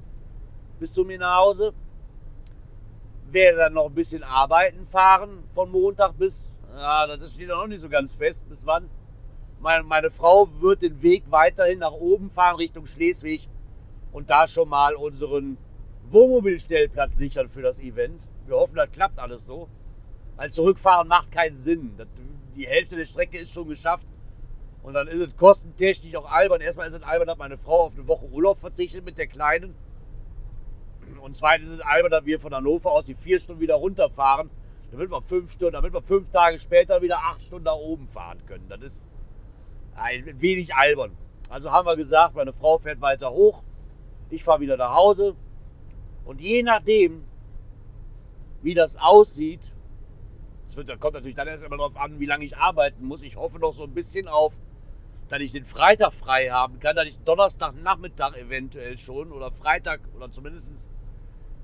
bis 0.78 0.92
zu 0.92 1.06
mir 1.06 1.18
nach 1.18 1.38
Hause. 1.38 1.72
Werde 3.30 3.56
dann 3.56 3.72
noch 3.72 3.86
ein 3.86 3.94
bisschen 3.94 4.22
arbeiten 4.22 4.86
fahren 4.86 5.44
von 5.54 5.70
Montag 5.70 6.18
bis, 6.18 6.52
ja, 6.76 7.06
das 7.16 7.32
steht 7.32 7.48
noch 7.48 7.66
nicht 7.68 7.80
so 7.80 7.88
ganz 7.88 8.12
fest, 8.12 8.46
bis 8.50 8.66
wann. 8.66 8.90
Meine, 9.60 9.82
meine 9.84 10.10
Frau 10.10 10.46
wird 10.60 10.82
den 10.82 11.00
Weg 11.00 11.24
weiterhin 11.30 11.78
nach 11.78 11.92
oben 11.92 12.28
fahren 12.28 12.56
Richtung 12.56 12.84
Schleswig 12.84 13.48
und 14.12 14.28
da 14.28 14.46
schon 14.46 14.68
mal 14.68 14.94
unseren 14.94 15.56
Wohnmobilstellplatz 16.10 17.16
sichern 17.16 17.48
für 17.48 17.62
das 17.62 17.78
Event. 17.78 18.28
Wir 18.44 18.56
hoffen, 18.56 18.76
das 18.76 18.90
klappt 18.92 19.18
alles 19.20 19.46
so. 19.46 19.70
Weil 20.36 20.50
zurückfahren 20.50 21.08
macht 21.08 21.32
keinen 21.32 21.56
Sinn. 21.56 21.94
Das 21.96 22.08
die 22.58 22.66
Hälfte 22.66 22.96
der 22.96 23.06
Strecke 23.06 23.38
ist 23.38 23.54
schon 23.54 23.68
geschafft. 23.68 24.06
Und 24.82 24.94
dann 24.94 25.08
ist 25.08 25.20
es 25.20 25.36
kostentechnisch 25.36 26.14
auch 26.16 26.30
albern. 26.30 26.60
Erstmal 26.60 26.88
ist 26.88 26.94
es 26.94 27.02
albern, 27.02 27.26
dass 27.26 27.38
meine 27.38 27.58
Frau 27.58 27.84
auf 27.84 27.94
eine 27.94 28.06
Woche 28.06 28.26
Urlaub 28.26 28.58
verzichtet 28.58 29.04
mit 29.04 29.18
der 29.18 29.26
Kleinen. 29.26 29.74
Und 31.20 31.34
zweitens 31.34 31.68
ist 31.68 31.76
es 31.76 31.80
albern, 31.80 32.10
dass 32.10 32.24
wir 32.24 32.38
von 32.40 32.54
Hannover 32.54 32.92
aus 32.92 33.06
die 33.06 33.14
vier 33.14 33.38
Stunden 33.38 33.60
wieder 33.60 33.74
runterfahren, 33.74 34.50
damit 34.90 35.10
wir 35.10 35.20
fünf 35.20 35.50
Stunden, 35.50 35.74
damit 35.74 35.92
wir 35.92 36.02
fünf 36.02 36.30
Tage 36.30 36.58
später 36.58 37.02
wieder 37.02 37.18
acht 37.18 37.42
Stunden 37.42 37.64
nach 37.64 37.76
oben 37.76 38.06
fahren 38.06 38.38
können. 38.46 38.68
Das 38.68 38.80
ist 38.80 39.08
ein 39.94 40.40
wenig 40.40 40.74
albern. 40.74 41.16
Also 41.50 41.72
haben 41.72 41.86
wir 41.86 41.96
gesagt, 41.96 42.34
meine 42.34 42.52
Frau 42.52 42.78
fährt 42.78 43.00
weiter 43.00 43.30
hoch, 43.30 43.62
ich 44.30 44.44
fahre 44.44 44.60
wieder 44.60 44.76
nach 44.76 44.94
Hause. 44.94 45.34
Und 46.24 46.40
je 46.40 46.62
nachdem, 46.62 47.24
wie 48.62 48.74
das 48.74 48.96
aussieht, 48.96 49.72
es 50.76 51.00
kommt 51.00 51.14
natürlich 51.14 51.36
dann 51.36 51.48
erst 51.48 51.64
immer 51.64 51.76
darauf 51.76 51.96
an, 51.96 52.20
wie 52.20 52.26
lange 52.26 52.44
ich 52.44 52.56
arbeiten 52.56 53.04
muss. 53.06 53.22
Ich 53.22 53.36
hoffe 53.36 53.58
noch 53.58 53.72
so 53.72 53.84
ein 53.84 53.94
bisschen 53.94 54.28
auf, 54.28 54.52
dass 55.28 55.40
ich 55.40 55.52
den 55.52 55.64
Freitag 55.64 56.12
frei 56.12 56.48
haben 56.48 56.78
kann, 56.78 56.96
dass 56.96 57.06
ich 57.06 57.18
Donnerstagnachmittag 57.20 58.36
eventuell 58.36 58.98
schon 58.98 59.32
oder 59.32 59.50
Freitag 59.50 60.00
oder 60.14 60.30
zumindest 60.30 60.90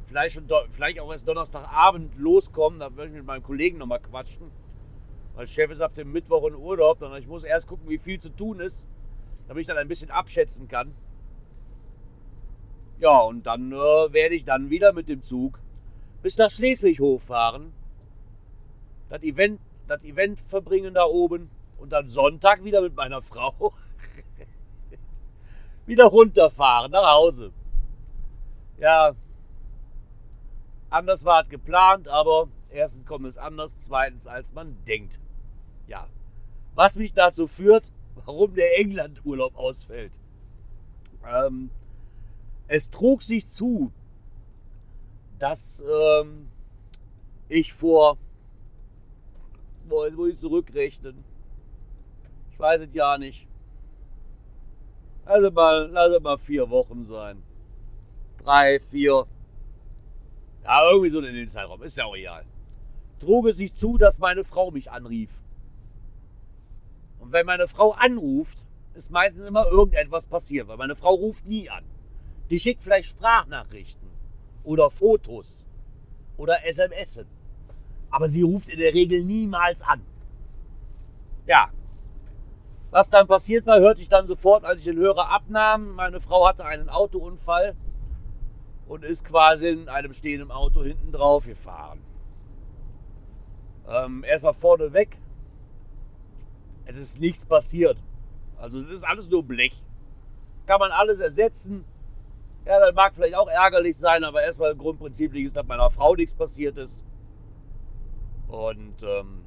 vielleicht, 0.07 0.35
schon, 0.35 0.49
vielleicht 0.71 1.01
auch 1.01 1.13
erst 1.13 1.29
Donnerstagabend 1.29 2.17
loskommen. 2.19 2.81
Da 2.81 2.95
würde 2.97 3.09
ich 3.09 3.17
mit 3.17 3.27
meinem 3.27 3.43
Kollegen 3.43 3.79
nochmal 3.79 4.01
quatschen. 4.01 4.51
Weil 5.35 5.49
Chef 5.49 5.71
ist 5.71 5.81
ab 5.81 5.95
dem 5.95 6.13
Mittwoch 6.13 6.47
in 6.47 6.55
Urlaub. 6.55 7.01
Dann 7.01 7.15
ich 7.17 7.27
muss 7.27 7.45
erst 7.45 7.69
gucken, 7.69 7.89
wie 7.89 7.99
viel 7.99 8.19
zu 8.19 8.31
tun 8.31 8.61
ist, 8.61 8.89
damit 9.49 9.63
ich 9.63 9.67
dann 9.67 9.79
ein 9.79 9.89
bisschen 9.89 10.11
abschätzen 10.11 10.69
kann. 10.69 10.95
Ja, 13.01 13.19
und 13.21 13.45
dann 13.45 13.73
äh, 13.73 13.75
werde 13.75 14.35
ich 14.35 14.45
dann 14.45 14.71
wieder 14.71 14.93
mit 14.93 15.09
dem 15.09 15.21
Zug 15.21 15.61
bis 16.23 16.39
nach 16.39 16.51
Schleswig 16.51 17.01
hochfahren 17.01 17.73
das 19.15 19.23
Event, 19.23 19.61
das 19.87 20.03
Event 20.03 20.41
verbringen 20.41 20.95
da 20.95 21.05
oben 21.05 21.49
und 21.79 21.93
dann 21.93 22.09
Sonntag 22.09 22.65
wieder 22.65 22.81
mit 22.81 22.97
meiner 22.97 23.23
Frau 23.23 23.73
wieder 25.87 26.07
runterfahren 26.07 26.91
nach 26.91 27.15
Hause. 27.15 27.53
Ja, 28.79 29.13
anders 30.91 31.25
war 31.25 31.45
es 31.45 31.49
geplant, 31.49 32.09
aber 32.09 32.49
erstens 32.71 33.07
kommt 33.07 33.27
es 33.27 33.39
anders, 33.39 33.79
zweitens 33.79 34.27
als 34.27 34.53
man 34.53 34.77
denkt. 34.85 35.21
Ja, 35.87 36.09
was 36.75 36.97
mich 36.97 37.13
dazu 37.13 37.47
führt, 37.47 37.93
warum 38.17 38.55
der 38.55 38.81
England-Urlaub 38.81 39.55
ausfällt. 39.55 40.13
Ähm, 41.25 41.71
es 42.67 42.91
trug 42.91 43.23
sich 43.23 43.47
zu, 43.47 43.93
dass 45.39 45.85
ähm, 45.89 46.49
ich 47.49 47.73
vor 47.73 48.19
Boah, 49.89 50.07
jetzt 50.07 50.17
muss 50.17 50.31
ich 50.31 50.39
zurückrechnen. 50.39 51.25
Ich 52.53 52.59
weiß 52.59 52.81
es 52.83 52.95
ja 52.95 53.19
nicht. 53.19 53.47
Also 55.25 55.51
mal, 55.51 55.89
lass 55.91 56.11
es 56.11 56.23
mal 56.23 56.39
vier 56.39 56.69
Wochen 56.71 57.05
sein. 57.05 57.43
Drei, 58.43 58.81
vier. 58.91 59.27
Ja, 60.63 60.91
irgendwie 60.91 61.11
so 61.11 61.21
in 61.21 61.35
den 61.35 61.49
Zeitraum, 61.49 61.83
ist 61.83 61.97
ja 61.97 62.05
auch 62.05 62.17
egal. 62.17 62.45
Trug 63.19 63.47
es 63.47 63.57
sich 63.57 63.75
zu, 63.75 63.99
dass 63.99 64.19
meine 64.19 64.45
Frau 64.45 64.71
mich 64.71 64.91
anrief. 64.91 65.31
Und 67.19 67.33
wenn 67.33 67.47
meine 67.47 67.69
Frau 67.69 67.93
anruft, 67.93 68.63
ist 68.95 69.11
meistens 69.11 69.49
immer 69.49 69.67
irgendetwas 69.67 70.27
passiert, 70.27 70.69
weil 70.69 70.77
meine 70.77 70.97
Frau 70.97 71.15
ruft 71.15 71.47
nie 71.47 71.69
an. 71.69 71.85
Die 72.51 72.59
schickt 72.59 72.83
vielleicht 72.83 73.09
Sprachnachrichten 73.09 74.09
oder 74.63 74.91
Fotos 74.91 75.67
oder 76.37 76.65
SMS. 76.67 77.25
Aber 78.15 78.29
sie 78.29 78.43
ruft 78.43 78.69
in 78.69 78.79
der 78.79 78.95
Regel 78.95 79.25
niemals 79.25 79.83
an. 79.83 80.01
Ja. 81.47 81.71
Was 82.93 83.11
dann 83.11 83.27
passiert 83.27 83.67
war, 83.67 83.81
hörte 83.81 84.03
ich 84.03 84.09
dann 84.09 84.29
sofort, 84.29 84.65
als 84.65 84.79
ich 84.79 84.85
den 84.85 84.99
Hörer 84.99 85.31
abnahm. 85.31 85.97
Meine 85.97 86.21
Frau 86.21 86.47
hatte 86.47 86.65
einen 86.65 86.89
Autounfall 86.89 87.75
und 88.87 89.05
ist 89.05 89.25
quasi 89.25 89.67
in 89.67 89.89
einem 89.89 90.13
stehenden 90.13 90.53
Auto 90.53 90.85
hinten 90.85 91.11
drauf 91.11 91.47
gefahren. 91.47 91.99
Ähm, 93.89 94.23
erstmal 94.23 94.55
vorne 94.55 94.93
weg. 94.93 95.19
Es 96.85 96.97
ist 96.97 97.19
nichts 97.19 97.45
passiert. 97.45 97.99
Also 98.59 98.79
es 98.79 98.93
ist 98.93 99.03
alles 99.03 99.29
nur 99.29 99.43
Blech. 99.43 99.83
Kann 100.67 100.79
man 100.79 100.93
alles 100.93 101.19
ersetzen. 101.19 101.85
Ja, 102.65 102.79
das 102.79 102.95
mag 102.95 103.13
vielleicht 103.13 103.35
auch 103.35 103.49
ärgerlich 103.49 103.99
sein, 103.99 104.23
aber 104.23 104.45
erstmal 104.45 104.77
Grundprinzip 104.77 105.35
ist, 105.35 105.57
dass 105.57 105.67
meiner 105.67 105.91
Frau 105.91 106.15
nichts 106.15 106.33
passiert 106.33 106.79
ist. 106.79 107.05
Und 108.55 109.03
ähm, 109.03 109.45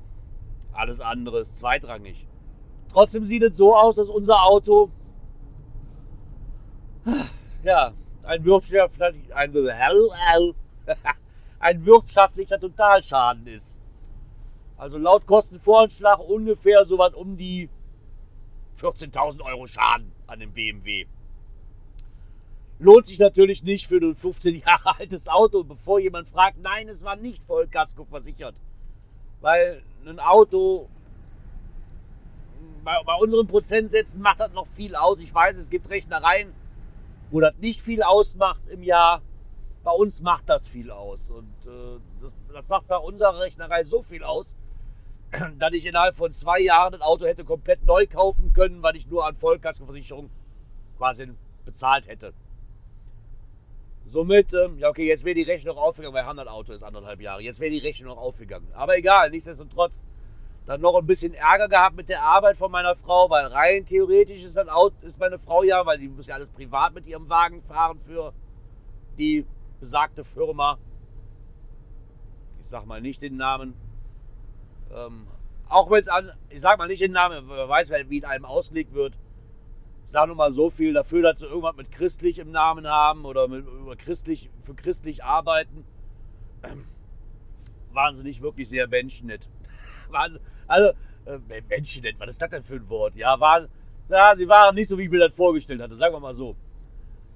alles 0.73 1.01
andere 1.01 1.39
ist 1.39 1.57
zweitrangig. 1.57 2.27
Trotzdem 2.89 3.25
sieht 3.25 3.43
es 3.43 3.57
so 3.57 3.75
aus, 3.75 3.95
dass 3.95 4.09
unser 4.09 4.43
Auto 4.43 4.91
ja, 7.63 7.93
ein 8.23 8.43
wirtschaftlicher, 8.45 9.15
ein, 11.59 11.85
wirtschaftlicher 11.85 12.59
Totalschaden 12.59 13.47
ist. 13.47 13.77
Also 14.77 14.97
laut 14.97 15.25
Kostenvoranschlag 15.25 16.19
ungefähr 16.19 16.85
so 16.85 16.97
was 16.97 17.13
um 17.13 17.35
die 17.35 17.69
14.000 18.79 19.41
Euro 19.43 19.65
Schaden 19.65 20.11
an 20.27 20.39
dem 20.39 20.53
BMW. 20.53 21.05
Lohnt 22.79 23.07
sich 23.07 23.17
natürlich 23.17 23.63
nicht 23.63 23.87
für 23.87 23.97
ein 23.97 24.13
15 24.15 24.57
Jahre 24.57 24.99
altes 24.99 25.27
Auto. 25.27 25.63
Bevor 25.63 25.99
jemand 25.99 26.29
fragt, 26.29 26.59
nein, 26.59 26.87
es 26.89 27.03
war 27.03 27.15
nicht 27.15 27.43
Vollkasko 27.43 28.05
versichert. 28.05 28.55
Weil 29.41 29.83
ein 30.05 30.19
Auto 30.19 30.87
bei, 32.87 33.03
bei 33.05 33.15
unseren 33.15 33.47
Prozentsätzen 33.47 34.21
macht 34.21 34.39
das 34.39 34.53
noch 34.53 34.67
viel 34.67 34.95
aus. 34.95 35.19
Ich 35.19 35.33
weiß, 35.33 35.57
es 35.57 35.69
gibt 35.69 35.89
Rechnereien, 35.89 36.53
wo 37.31 37.41
das 37.41 37.53
nicht 37.57 37.81
viel 37.81 38.01
ausmacht 38.01 38.61
im 38.69 38.81
Jahr. 38.81 39.21
Bei 39.83 39.91
uns 39.91 40.21
macht 40.21 40.47
das 40.47 40.69
viel 40.69 40.89
aus. 40.89 41.29
Und 41.29 41.53
äh, 41.65 41.99
das, 42.21 42.31
das, 42.53 42.67
macht 42.69 42.87
bei 42.87 42.95
unserer 42.95 43.39
Rechnerei 43.39 43.83
so 43.83 44.01
viel 44.01 44.23
aus, 44.23 44.55
dass 45.59 45.73
ich 45.73 45.85
innerhalb 45.85 46.15
von 46.15 46.31
zwei 46.31 46.59
Jahren 46.59 46.95
ein 46.95 47.01
Auto 47.01 47.25
hätte 47.25 47.43
komplett 47.43 47.85
neu 47.85 48.07
kaufen 48.07 48.53
können, 48.53 48.81
weil 48.81 48.95
ich 48.95 49.07
nur 49.07 49.25
an 49.25 49.35
Vollkaskoversicherung 49.35 50.29
quasi 50.97 51.29
bezahlt 51.65 52.07
hätte. 52.07 52.33
Somit, 54.07 54.53
ähm, 54.53 54.79
ja 54.79 54.89
okay, 54.89 55.05
jetzt 55.05 55.25
wäre 55.25 55.35
die 55.35 55.43
Rechnung 55.43 55.77
aufgegangen, 55.77 56.15
weil 56.15 56.23
ein 56.23 56.47
Auto 56.47 56.71
ist 56.71 56.81
anderthalb 56.81 57.19
Jahre. 57.19 57.41
Jetzt 57.41 57.59
wäre 57.59 57.71
die 57.71 57.79
Rechnung 57.79 58.17
aufgegangen. 58.17 58.67
Aber 58.73 58.97
egal, 58.97 59.29
nichtsdestotrotz 59.29 60.01
dann 60.65 60.81
noch 60.81 60.95
ein 60.95 61.05
bisschen 61.05 61.33
Ärger 61.33 61.69
gehabt 61.69 61.95
mit 61.95 62.09
der 62.09 62.23
Arbeit 62.23 62.57
von 62.57 62.71
meiner 62.71 62.95
Frau, 62.95 63.29
weil 63.29 63.45
rein 63.45 63.85
theoretisch 63.85 64.43
ist, 64.43 64.57
dann 64.57 64.69
Auto, 64.69 64.95
ist 65.01 65.19
meine 65.19 65.39
Frau 65.39 65.63
ja, 65.63 65.85
weil 65.85 65.99
sie 65.99 66.09
muss 66.09 66.27
ja 66.27 66.35
alles 66.35 66.49
privat 66.49 66.93
mit 66.93 67.05
ihrem 67.05 67.29
Wagen 67.29 67.61
fahren 67.63 67.99
für 67.99 68.33
die 69.17 69.45
besagte 69.79 70.23
Firma. 70.23 70.77
Ich 72.61 72.67
sag 72.67 72.85
mal 72.85 73.01
nicht 73.01 73.21
den 73.21 73.37
Namen. 73.37 73.75
Ähm, 74.93 75.27
auch 75.69 75.89
wenn 75.89 76.01
es 76.01 76.07
an, 76.07 76.31
ich 76.49 76.61
sag 76.61 76.77
mal 76.77 76.87
nicht 76.87 77.01
den 77.01 77.11
Namen, 77.13 77.47
wer 77.47 77.67
weiß, 77.67 77.89
wie 78.07 78.17
in 78.17 78.25
einem 78.25 78.45
ausgelegt 78.45 78.93
wird. 78.93 79.13
Ich 80.07 80.13
sage 80.13 80.27
nur 80.27 80.37
mal 80.37 80.53
so 80.53 80.69
viel 80.69 80.93
dafür, 80.93 81.21
dass 81.21 81.39
sie 81.39 81.45
irgendwas 81.45 81.75
mit 81.75 81.91
christlich 81.91 82.39
im 82.39 82.49
Namen 82.51 82.87
haben 82.87 83.25
oder 83.25 83.49
mit, 83.49 83.65
über 83.65 83.97
christlich, 83.97 84.49
für 84.61 84.73
christlich 84.73 85.25
arbeiten. 85.25 85.83
Waren 87.91 88.15
sie 88.15 88.23
nicht 88.23 88.41
wirklich 88.41 88.69
sehr 88.69 88.87
menschennett. 88.87 89.49
Also, 90.69 90.89
äh, 91.25 91.61
menschennett, 91.69 92.19
was 92.19 92.29
ist 92.31 92.41
das 92.41 92.49
denn 92.49 92.63
für 92.63 92.75
ein 92.75 92.89
Wort? 92.89 93.15
Ja, 93.15 93.39
waren, 93.39 93.69
ja, 94.09 94.35
sie 94.35 94.47
waren 94.49 94.75
nicht 94.75 94.89
so, 94.89 94.97
wie 94.97 95.03
ich 95.03 95.09
mir 95.09 95.19
das 95.19 95.33
vorgestellt 95.33 95.81
hatte, 95.81 95.95
sagen 95.95 96.13
wir 96.13 96.19
mal 96.19 96.35
so. 96.35 96.57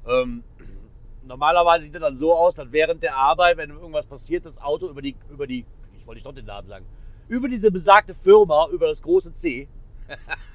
Ähm, 0.06 0.44
normalerweise 1.26 1.86
sieht 1.86 1.96
das 1.96 2.02
dann 2.02 2.18
so 2.18 2.34
aus, 2.34 2.56
dass 2.56 2.70
während 2.74 3.04
der 3.04 3.16
Arbeit, 3.16 3.56
wenn 3.56 3.70
irgendwas 3.70 4.06
passiert, 4.06 4.46
das 4.46 4.58
Auto 4.58 4.90
über 4.90 5.02
die, 5.02 5.16
über 5.30 5.48
die, 5.48 5.66
ich 5.98 6.06
wollte 6.06 6.18
nicht 6.18 6.26
doch 6.26 6.34
den 6.34 6.46
Namen 6.46 6.68
sagen, 6.68 6.86
über 7.30 7.48
diese 7.48 7.72
besagte 7.72 8.14
Firma, 8.14 8.68
über 8.70 8.88
das 8.88 9.02
große 9.02 9.34
C, 9.34 9.70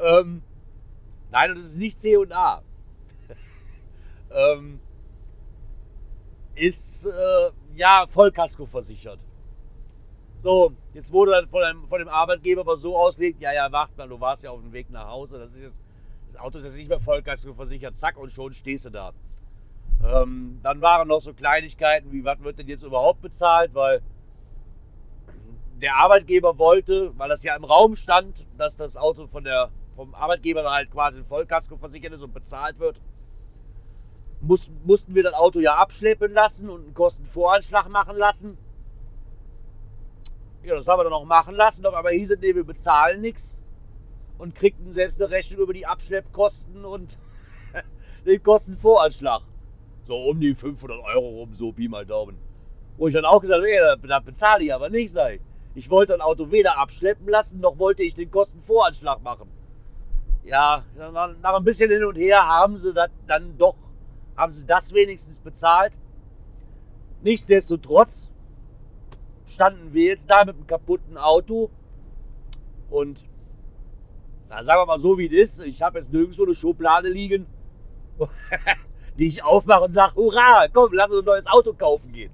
ähm, 0.00 0.42
nein, 1.30 1.56
es 1.56 1.72
ist 1.72 1.78
nicht 1.78 2.00
C 2.00 2.16
und 2.16 2.32
A. 2.32 2.62
ähm, 4.30 4.80
ist 6.54 7.06
äh, 7.06 7.50
ja 7.74 8.06
Vollkasko 8.06 8.66
versichert. 8.66 9.20
So, 10.42 10.72
jetzt 10.94 11.12
wurde 11.12 11.32
dann 11.32 11.48
von 11.48 11.62
dem, 11.62 11.88
von 11.88 11.98
dem 11.98 12.08
Arbeitgeber 12.08 12.60
aber 12.60 12.76
so 12.76 12.96
ausgelegt, 12.96 13.40
ja, 13.40 13.52
ja, 13.52 13.70
wacht 13.72 13.96
mal, 13.96 14.08
du 14.08 14.20
warst 14.20 14.44
ja 14.44 14.50
auf 14.50 14.60
dem 14.60 14.72
Weg 14.72 14.88
nach 14.90 15.08
Hause, 15.08 15.38
das, 15.38 15.54
ist 15.54 15.60
jetzt, 15.60 15.82
das 16.28 16.40
Auto 16.40 16.58
ist 16.58 16.64
jetzt 16.64 16.76
nicht 16.76 16.88
mehr 16.88 17.00
Vollkasko 17.00 17.54
versichert, 17.54 17.96
zack, 17.96 18.16
und 18.16 18.30
schon 18.30 18.52
stehst 18.52 18.86
du 18.86 18.90
da. 18.90 19.12
Ähm, 20.04 20.60
dann 20.62 20.80
waren 20.80 21.08
noch 21.08 21.20
so 21.20 21.34
Kleinigkeiten 21.34 22.12
wie, 22.12 22.24
was 22.24 22.40
wird 22.40 22.58
denn 22.58 22.68
jetzt 22.68 22.84
überhaupt 22.84 23.20
bezahlt, 23.20 23.74
weil 23.74 24.00
der 25.82 25.96
Arbeitgeber 25.96 26.56
wollte, 26.58 27.12
weil 27.18 27.28
das 27.28 27.42
ja 27.42 27.56
im 27.56 27.64
Raum 27.64 27.96
stand, 27.96 28.46
dass 28.56 28.76
das 28.76 28.96
Auto 28.96 29.26
von 29.26 29.42
der 29.42 29.70
vom 29.98 30.14
Arbeitgeber 30.14 30.62
halt 30.70 30.92
quasi 30.92 31.18
ein 31.18 31.24
Vollkasko 31.24 31.76
versichert 31.76 32.12
ist 32.12 32.22
und 32.22 32.32
bezahlt 32.32 32.78
wird, 32.78 33.00
muss, 34.40 34.70
mussten 34.84 35.12
wir 35.16 35.24
das 35.24 35.34
Auto 35.34 35.58
ja 35.58 35.74
abschleppen 35.74 36.32
lassen 36.32 36.70
und 36.70 36.84
einen 36.84 36.94
Kostenvoranschlag 36.94 37.88
machen 37.88 38.16
lassen. 38.16 38.56
Ja, 40.62 40.76
das 40.76 40.86
haben 40.86 41.00
wir 41.00 41.04
dann 41.04 41.12
auch 41.12 41.24
machen 41.24 41.56
lassen, 41.56 41.84
aber 41.84 42.10
hieß 42.10 42.30
es, 42.30 42.38
nee, 42.38 42.54
wir 42.54 42.62
bezahlen 42.62 43.20
nichts 43.20 43.58
und 44.38 44.54
kriegten 44.54 44.92
selbst 44.92 45.20
eine 45.20 45.32
Rechnung 45.32 45.62
über 45.62 45.72
die 45.72 45.84
Abschleppkosten 45.84 46.84
und 46.84 47.18
den 48.24 48.40
Kostenvoranschlag. 48.40 49.42
So 50.06 50.14
um 50.14 50.38
die 50.38 50.54
500 50.54 51.00
Euro 51.12 51.40
rum, 51.40 51.54
so 51.54 51.72
Pi 51.72 51.88
mal 51.88 52.06
Daumen. 52.06 52.38
Wo 52.98 53.08
ich 53.08 53.14
dann 53.14 53.24
auch 53.24 53.40
gesagt 53.40 53.58
habe, 53.58 53.68
ey, 53.68 54.06
da 54.06 54.20
bezahle 54.20 54.62
ich 54.62 54.72
aber 54.72 54.90
nicht, 54.90 55.10
sei. 55.10 55.40
Ich 55.74 55.90
wollte 55.90 56.14
ein 56.14 56.20
Auto 56.20 56.52
weder 56.52 56.78
abschleppen 56.78 57.28
lassen, 57.28 57.58
noch 57.58 57.80
wollte 57.80 58.04
ich 58.04 58.14
den 58.14 58.30
Kostenvoranschlag 58.30 59.22
machen 59.22 59.57
ja, 60.48 60.84
nach 60.96 61.56
ein 61.56 61.64
bisschen 61.64 61.90
hin 61.90 62.04
und 62.04 62.16
her 62.16 62.46
haben 62.46 62.78
sie 62.78 62.94
das 62.94 63.10
dann 63.26 63.58
doch, 63.58 63.74
haben 64.36 64.52
sie 64.52 64.64
das 64.64 64.94
wenigstens 64.94 65.40
bezahlt. 65.40 65.98
Nichtsdestotrotz 67.22 68.30
standen 69.46 69.92
wir 69.92 70.06
jetzt 70.06 70.30
da 70.30 70.44
mit 70.44 70.54
einem 70.56 70.66
kaputten 70.66 71.18
Auto 71.18 71.70
und 72.88 73.20
na, 74.48 74.64
sagen 74.64 74.80
wir 74.80 74.86
mal 74.86 75.00
so, 75.00 75.18
wie 75.18 75.26
es 75.26 75.58
ist. 75.58 75.66
Ich 75.66 75.82
habe 75.82 75.98
jetzt 75.98 76.10
nirgendwo 76.10 76.44
eine 76.44 76.54
Schublade 76.54 77.10
liegen, 77.10 77.44
die 79.18 79.26
ich 79.26 79.44
aufmache 79.44 79.84
und 79.84 79.90
sage, 79.90 80.14
hurra, 80.14 80.66
komm, 80.72 80.94
lass 80.94 81.10
uns 81.10 81.18
ein 81.18 81.26
neues 81.26 81.46
Auto 81.46 81.74
kaufen 81.74 82.10
gehen. 82.12 82.32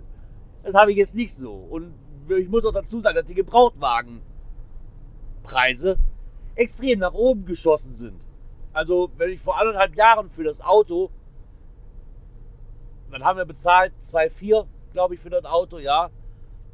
Das 0.63 0.75
habe 0.75 0.93
ich 0.93 0.99
jetzt 0.99 1.17
nicht 1.17 1.35
so. 1.35 1.53
Und 1.53 1.95
ich 2.29 2.49
muss 2.49 2.65
auch 2.65 2.73
dazu 2.73 3.01
sagen, 3.01 3.17
dass 3.17 3.27
die 3.27 3.35
Gebrauchtwagenpreise 3.35 5.99
extrem 6.55 7.01
nach 7.01 7.15
oben 7.15 7.45
geschossen 7.45 7.95
sind. 7.95 8.21
Also, 8.73 9.11
wenn 9.17 9.33
ich 9.33 9.41
vor 9.41 9.59
anderthalb 9.59 9.95
Jahren 9.95 10.31
für 10.31 10.45
das 10.45 10.61
Auto, 10.61 11.11
dann 13.11 13.25
haben 13.25 13.37
wir 13.37 13.45
bezahlt 13.45 13.93
2,4, 14.03 14.67
glaube 14.93 15.15
ich, 15.15 15.21
für 15.21 15.31
das 15.31 15.45
Auto, 15.45 15.79
ja. 15.79 16.11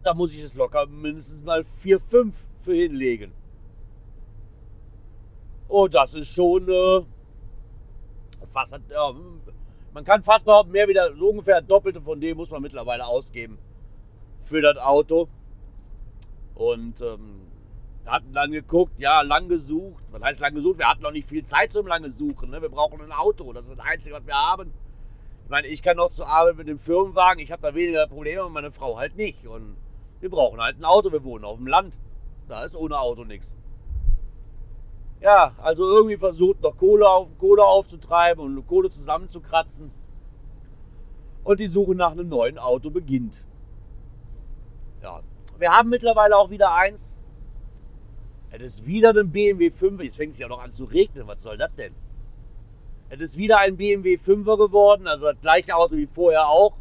Da 0.03 0.14
muss 0.14 0.35
ich 0.35 0.43
es 0.43 0.55
locker 0.55 0.87
mindestens 0.87 1.45
mal 1.45 1.64
4,5 1.83 2.33
für 2.62 2.75
hinlegen. 2.75 3.33
Oh, 5.69 5.88
das 5.88 6.14
ist 6.14 6.33
schon 6.33 6.69
äh, 6.69 7.03
fast, 8.53 8.73
ja, 8.90 9.14
man 9.93 10.05
kann 10.05 10.23
fast 10.23 10.45
behaupten, 10.45 10.73
mehr 10.73 10.88
wieder 10.88 11.14
so 11.14 11.29
ungefähr 11.29 11.61
Doppelte 11.61 12.01
von 12.01 12.21
dem 12.21 12.37
muss 12.37 12.51
man 12.51 12.62
mittlerweile 12.62 13.07
ausgeben 13.07 13.59
für 14.38 14.62
das 14.62 14.79
Auto. 14.79 15.29
Und 16.55 17.01
ähm, 17.01 17.49
hatten 18.11 18.33
dann 18.33 18.51
geguckt, 18.51 18.99
ja, 18.99 19.23
lang 19.23 19.49
gesucht. 19.49 20.05
Was 20.11 20.23
heißt 20.23 20.40
lang 20.40 20.55
gesucht? 20.55 20.79
Wir 20.79 20.88
hatten 20.88 21.03
noch 21.03 21.12
nicht 21.12 21.29
viel 21.29 21.44
Zeit 21.44 21.73
zum 21.73 21.87
lange 21.87 22.11
Suchen. 22.11 22.51
Ne? 22.51 22.61
Wir 22.61 22.68
brauchen 22.68 23.01
ein 23.01 23.12
Auto. 23.12 23.53
Das 23.53 23.68
ist 23.68 23.79
das 23.79 23.87
Einzige, 23.87 24.14
was 24.14 24.27
wir 24.27 24.35
haben. 24.35 24.73
Ich 25.44 25.51
meine, 25.51 25.66
ich 25.66 25.83
kann 25.83 25.96
noch 25.96 26.11
zur 26.11 26.29
Arbeit 26.29 26.57
mit 26.57 26.68
dem 26.68 26.79
Firmenwagen. 26.79 27.42
Ich 27.42 27.53
habe 27.53 27.62
da 27.62 27.75
weniger 27.75 28.07
Probleme, 28.07 28.44
und 28.44 28.53
meine 28.53 28.70
Frau 28.70 28.99
halt 28.99 29.16
nicht. 29.16 29.46
Und 29.46 29.77
wir 30.20 30.31
brauchen 30.31 30.61
halt 30.61 30.79
ein 30.79 30.85
Auto. 30.85 31.12
Wir 31.12 31.25
wohnen 31.25 31.44
auf 31.44 31.57
dem 31.57 31.66
Land. 31.66 31.99
Da 32.49 32.64
ist 32.64 32.77
ohne 32.77 32.99
Auto 32.99 33.25
nichts. 33.25 33.57
Ja, 35.20 35.55
also 35.59 35.85
irgendwie 35.85 36.16
versucht 36.16 36.62
noch 36.62 36.77
Kohle, 36.79 37.09
auf, 37.09 37.29
Kohle 37.38 37.64
aufzutreiben 37.64 38.42
und 38.42 38.66
Kohle 38.66 38.90
zusammenzukratzen. 38.90 39.90
Und 41.44 41.61
die 41.61 41.68
Suche 41.68 41.94
nach 41.94 42.12
einem 42.12 42.29
neuen 42.29 42.59
Auto 42.59 42.90
beginnt. 42.90 43.44
Ja, 45.03 45.20
wir 45.59 45.73
haben 45.73 45.90
mittlerweile 45.90 46.37
auch 46.37 46.51
wieder 46.51 46.73
eins. 46.73 47.19
Es 48.52 48.62
ist 48.62 48.86
wieder 48.86 49.10
ein 49.10 49.30
BMW 49.30 49.70
5. 49.70 50.02
Jetzt 50.02 50.16
fängt 50.16 50.34
es 50.34 50.38
ja 50.38 50.48
noch 50.48 50.60
an 50.60 50.72
zu 50.72 50.84
regnen. 50.84 51.26
Was 51.26 51.42
soll 51.42 51.56
das 51.56 51.74
denn? 51.76 51.94
Es 53.08 53.20
ist 53.20 53.36
wieder 53.36 53.58
ein 53.58 53.76
BMW 53.76 54.16
5er 54.16 54.56
geworden. 54.56 55.06
Also 55.06 55.26
das 55.26 55.40
gleiche 55.40 55.76
Auto 55.76 55.96
wie 55.96 56.06
vorher 56.06 56.48
auch. 56.48 56.76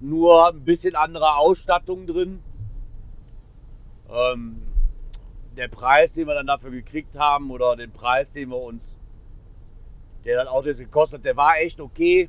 Nur 0.00 0.48
ein 0.48 0.64
bisschen 0.64 0.94
andere 0.94 1.36
Ausstattung 1.36 2.06
drin. 2.06 2.42
Ähm, 4.10 4.60
der 5.56 5.68
Preis, 5.68 6.12
den 6.12 6.26
wir 6.26 6.34
dann 6.34 6.46
dafür 6.46 6.70
gekriegt 6.70 7.16
haben, 7.16 7.50
oder 7.50 7.76
den 7.76 7.90
Preis, 7.90 8.30
den 8.30 8.50
wir 8.50 8.58
uns, 8.58 8.98
der 10.24 10.36
das 10.36 10.48
Auto 10.48 10.68
jetzt 10.68 10.78
gekostet 10.78 11.20
hat, 11.20 11.24
der 11.24 11.36
war 11.36 11.56
echt 11.58 11.80
okay. 11.80 12.28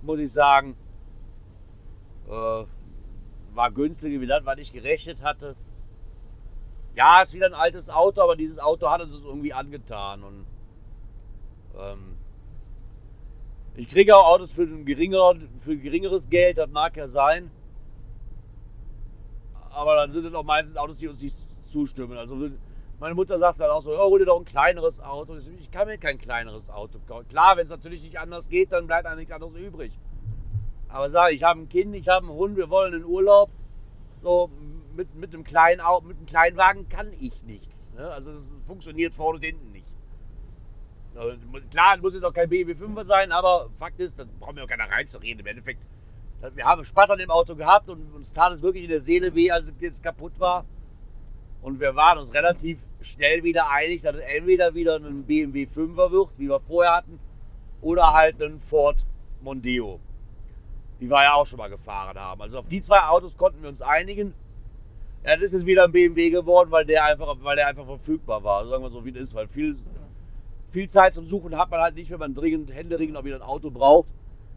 Muss 0.00 0.18
ich 0.18 0.32
sagen. 0.32 0.74
Äh, 2.28 2.64
war 3.54 3.70
günstiger 3.70 4.20
wie 4.20 4.26
das, 4.26 4.44
was 4.44 4.58
ich 4.58 4.72
gerechnet 4.72 5.22
hatte. 5.22 5.54
Ja, 6.94 7.22
ist 7.22 7.34
wieder 7.34 7.46
ein 7.46 7.54
altes 7.54 7.88
Auto, 7.88 8.20
aber 8.20 8.36
dieses 8.36 8.58
Auto 8.58 8.90
hat 8.90 9.00
uns 9.02 9.24
irgendwie 9.24 9.52
angetan. 9.52 10.22
Und 10.22 10.46
ähm, 11.78 12.16
ich 13.76 13.88
kriege 13.88 14.14
auch 14.16 14.26
Autos 14.26 14.52
für 14.52 14.62
ein, 14.62 14.84
geringer, 14.84 15.34
für 15.60 15.72
ein 15.72 15.80
geringeres 15.80 16.28
Geld, 16.28 16.58
das 16.58 16.68
mag 16.70 16.96
ja 16.96 17.08
sein. 17.08 17.50
Aber 19.70 19.96
dann 19.96 20.12
sind 20.12 20.26
es 20.26 20.34
auch 20.34 20.44
meistens 20.44 20.76
Autos, 20.76 20.98
die 20.98 21.08
uns 21.08 21.22
nicht 21.22 21.36
zustimmen. 21.66 22.18
Also 22.18 22.36
meine 23.00 23.14
Mutter 23.14 23.38
sagt 23.38 23.58
dann 23.58 23.70
auch 23.70 23.82
so, 23.82 23.90
oh, 23.92 24.10
hol 24.10 24.18
dir 24.18 24.26
doch 24.26 24.38
ein 24.38 24.44
kleineres 24.44 25.00
Auto. 25.00 25.36
Ich 25.58 25.70
kann 25.70 25.88
mir 25.88 25.96
kein 25.98 26.18
kleineres 26.18 26.68
Auto 26.68 26.98
kaufen. 27.08 27.26
Klar, 27.28 27.56
wenn 27.56 27.64
es 27.64 27.70
natürlich 27.70 28.02
nicht 28.02 28.18
anders 28.18 28.48
geht, 28.50 28.70
dann 28.70 28.86
bleibt 28.86 29.06
eigentlich 29.06 29.28
nichts 29.28 29.34
anderes 29.34 29.56
übrig. 29.56 29.92
Aber 30.88 31.10
sag 31.10 31.32
ich, 31.32 31.42
habe 31.42 31.60
ein 31.60 31.68
Kind, 31.70 31.96
ich 31.96 32.08
habe 32.08 32.26
einen 32.26 32.36
Hund, 32.36 32.56
wir 32.56 32.68
wollen 32.68 32.92
in 32.92 33.04
Urlaub. 33.04 33.50
So, 34.22 34.50
mit, 34.96 35.14
mit, 35.14 35.34
einem 35.34 35.44
kleinen, 35.44 35.82
mit 36.04 36.16
einem 36.16 36.26
kleinen 36.26 36.56
Wagen 36.56 36.88
kann 36.88 37.12
ich 37.20 37.42
nichts. 37.42 37.92
Ne? 37.94 38.08
Also 38.10 38.32
es 38.32 38.46
funktioniert 38.66 39.14
vorne 39.14 39.36
und 39.38 39.44
hinten 39.44 39.72
nicht. 39.72 39.86
Klar, 41.70 41.98
muss 41.98 42.14
jetzt 42.14 42.24
auch 42.24 42.32
kein 42.32 42.48
BMW 42.48 42.74
5 42.74 43.02
sein, 43.02 43.32
aber 43.32 43.68
Fakt 43.78 44.00
ist, 44.00 44.18
da 44.18 44.24
brauchen 44.40 44.56
wir 44.56 44.64
auch 44.64 44.68
keiner 44.68 44.90
reinzureden. 44.90 45.40
Im 45.40 45.46
Endeffekt, 45.46 45.82
wir 46.54 46.64
haben 46.64 46.84
Spaß 46.84 47.10
an 47.10 47.18
dem 47.18 47.30
Auto 47.30 47.54
gehabt 47.54 47.88
und 47.90 48.14
uns 48.14 48.32
tat 48.32 48.52
es 48.52 48.62
wirklich 48.62 48.84
in 48.84 48.90
der 48.90 49.02
Seele 49.02 49.34
weh, 49.34 49.50
als 49.50 49.72
es 49.80 50.02
kaputt 50.02 50.40
war. 50.40 50.64
Und 51.60 51.80
wir 51.80 51.94
waren 51.94 52.18
uns 52.18 52.32
relativ 52.32 52.78
schnell 53.00 53.44
wieder 53.44 53.70
einig, 53.70 54.02
dass 54.02 54.16
es 54.16 54.22
entweder 54.22 54.74
wieder 54.74 54.96
ein 54.96 55.24
BMW 55.24 55.64
5er 55.64 56.10
wird, 56.10 56.30
wie 56.38 56.48
wir 56.48 56.60
vorher 56.60 56.96
hatten, 56.96 57.20
oder 57.80 58.12
halt 58.12 58.42
ein 58.42 58.60
Ford 58.60 59.04
Mondeo, 59.42 60.00
wie 60.98 61.10
wir 61.10 61.22
ja 61.22 61.34
auch 61.34 61.46
schon 61.46 61.58
mal 61.58 61.68
gefahren 61.68 62.18
haben. 62.18 62.40
Also 62.42 62.58
auf 62.58 62.68
die 62.68 62.80
zwei 62.80 63.00
Autos 63.02 63.36
konnten 63.36 63.62
wir 63.62 63.68
uns 63.68 63.82
einigen. 63.82 64.34
Ja, 65.24 65.36
das 65.36 65.52
ist 65.52 65.66
wieder 65.66 65.84
ein 65.84 65.92
BMW 65.92 66.30
geworden, 66.30 66.70
weil 66.70 66.84
der 66.84 67.04
einfach, 67.04 67.36
weil 67.42 67.56
der 67.56 67.68
einfach 67.68 67.86
verfügbar 67.86 68.42
war. 68.42 68.66
Sagen 68.66 68.82
wir 68.82 68.90
so, 68.90 69.04
wie 69.04 69.10
es 69.10 69.16
ist, 69.16 69.34
weil 69.34 69.46
viel 69.46 69.76
viel 70.72 70.88
Zeit 70.88 71.14
zum 71.14 71.26
Suchen 71.26 71.56
hat 71.56 71.70
man 71.70 71.80
halt 71.80 71.94
nicht, 71.94 72.10
wenn 72.10 72.18
man 72.18 72.34
dringend 72.34 72.72
händeringend 72.72 73.16
auch 73.16 73.24
wieder 73.24 73.36
ein 73.36 73.42
Auto 73.42 73.70
braucht. 73.70 74.08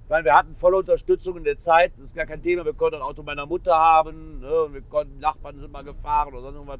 Ich 0.05 0.09
meine, 0.09 0.23
wir 0.23 0.33
hatten 0.33 0.55
volle 0.55 0.77
Unterstützung 0.77 1.37
in 1.37 1.43
der 1.43 1.57
Zeit, 1.57 1.91
das 1.97 2.05
ist 2.05 2.15
gar 2.15 2.25
kein 2.25 2.41
Thema. 2.41 2.63
Wir 2.63 2.73
konnten 2.73 2.97
ein 2.97 3.01
Auto 3.01 3.21
meiner 3.21 3.45
Mutter 3.45 3.75
haben, 3.75 4.39
ne? 4.39 4.67
wir 4.71 4.81
konnten, 4.81 5.19
Nachbarn 5.19 5.59
sind 5.59 5.71
mal 5.71 5.83
gefahren 5.83 6.33
oder 6.33 6.41
sonst 6.41 6.55
irgendwas. 6.55 6.79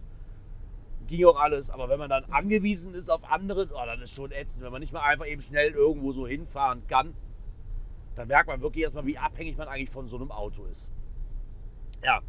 Ging 1.08 1.26
auch 1.26 1.40
alles. 1.40 1.70
Aber 1.70 1.90
wenn 1.90 2.00
man 2.00 2.10
dann 2.10 2.24
angewiesen 2.32 2.96
ist 2.96 3.10
auf 3.10 3.22
andere, 3.30 3.68
oh, 3.74 3.86
dann 3.86 4.02
ist 4.02 4.16
schon 4.16 4.32
ätzend. 4.32 4.64
Wenn 4.64 4.72
man 4.72 4.82
nicht 4.82 4.94
mal 4.94 5.02
einfach 5.02 5.28
eben 5.28 5.42
schnell 5.42 5.72
irgendwo 5.72 6.14
so 6.14 6.26
hinfahren 6.26 6.88
kann, 6.88 7.14
dann 8.16 8.28
merkt 8.28 8.48
man 8.48 8.62
wirklich 8.62 8.84
erstmal, 8.84 9.06
wie 9.06 9.18
abhängig 9.18 9.58
man 9.58 9.68
eigentlich 9.68 9.90
von 9.90 10.08
so 10.08 10.16
einem 10.16 10.32
Auto 10.32 10.66
ist. 10.66 10.90
Ja. 12.04 12.22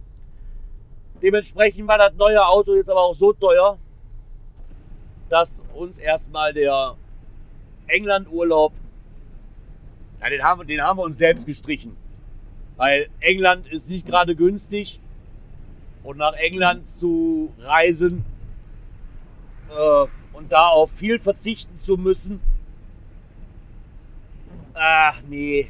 Dementsprechend 1.22 1.88
war 1.88 1.98
das 1.98 2.14
neue 2.14 2.44
Auto 2.46 2.74
jetzt 2.74 2.90
aber 2.90 3.02
auch 3.02 3.14
so 3.14 3.32
teuer, 3.32 3.78
dass 5.28 5.62
uns 5.74 5.98
erstmal 5.98 6.52
der 6.52 6.96
England-Urlaub, 7.86 8.72
ja, 10.20 10.30
den, 10.30 10.42
haben, 10.42 10.66
den 10.66 10.80
haben 10.80 10.98
wir 10.98 11.04
uns 11.04 11.18
selbst 11.18 11.46
gestrichen. 11.46 11.96
Weil 12.76 13.08
England 13.20 13.66
ist 13.68 13.88
nicht 13.88 14.06
gerade 14.06 14.36
günstig. 14.36 15.00
Und 16.02 16.18
nach 16.18 16.34
England 16.34 16.86
zu 16.86 17.52
reisen 17.58 18.24
äh, 19.70 20.06
und 20.36 20.52
da 20.52 20.68
auf 20.68 20.92
viel 20.92 21.18
verzichten 21.18 21.78
zu 21.78 21.96
müssen, 21.96 22.40
ach 24.74 25.20
nee, 25.28 25.68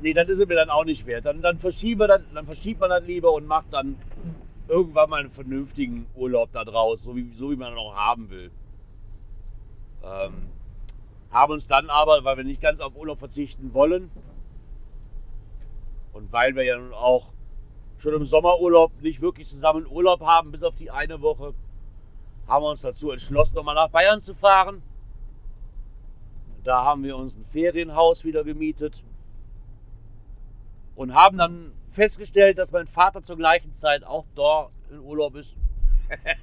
nee, 0.00 0.12
das 0.12 0.28
ist 0.28 0.40
es 0.40 0.48
mir 0.48 0.56
dann 0.56 0.70
auch 0.70 0.84
nicht 0.84 1.06
wert. 1.06 1.26
Dann, 1.26 1.40
dann, 1.42 1.58
verschieben 1.58 2.00
wir 2.00 2.08
das, 2.08 2.22
dann 2.34 2.46
verschiebt 2.46 2.80
man 2.80 2.90
das 2.90 3.04
lieber 3.04 3.32
und 3.32 3.46
macht 3.46 3.66
dann 3.70 3.96
irgendwann 4.70 5.10
mal 5.10 5.20
einen 5.20 5.30
vernünftigen 5.30 6.06
Urlaub 6.14 6.50
da 6.52 6.64
draus, 6.64 7.02
so 7.02 7.16
wie, 7.16 7.32
so 7.34 7.50
wie 7.50 7.56
man 7.56 7.76
auch 7.76 7.94
haben 7.94 8.30
will. 8.30 8.50
Ähm, 10.02 10.48
haben 11.30 11.52
uns 11.52 11.66
dann 11.66 11.90
aber, 11.90 12.24
weil 12.24 12.36
wir 12.38 12.44
nicht 12.44 12.62
ganz 12.62 12.80
auf 12.80 12.96
Urlaub 12.96 13.18
verzichten 13.18 13.74
wollen 13.74 14.10
und 16.12 16.32
weil 16.32 16.54
wir 16.54 16.64
ja 16.64 16.78
nun 16.78 16.94
auch 16.94 17.32
schon 17.98 18.14
im 18.14 18.24
Sommerurlaub 18.24 18.92
nicht 19.02 19.20
wirklich 19.20 19.46
zusammen 19.46 19.86
Urlaub 19.86 20.20
haben, 20.20 20.52
bis 20.52 20.62
auf 20.62 20.74
die 20.74 20.90
eine 20.90 21.20
Woche, 21.20 21.54
haben 22.46 22.64
wir 22.64 22.70
uns 22.70 22.82
dazu 22.82 23.10
entschlossen, 23.10 23.56
nochmal 23.56 23.74
nach 23.74 23.90
Bayern 23.90 24.20
zu 24.20 24.34
fahren. 24.34 24.82
Da 26.64 26.84
haben 26.84 27.04
wir 27.04 27.16
uns 27.16 27.36
ein 27.36 27.44
Ferienhaus 27.44 28.24
wieder 28.24 28.44
gemietet 28.44 29.02
und 30.96 31.14
haben 31.14 31.38
dann 31.38 31.72
festgestellt, 31.90 32.58
dass 32.58 32.72
mein 32.72 32.86
Vater 32.86 33.22
zur 33.22 33.36
gleichen 33.36 33.74
Zeit 33.74 34.04
auch 34.04 34.24
dort 34.34 34.72
in 34.90 35.00
Urlaub 35.00 35.34
ist. 35.34 35.54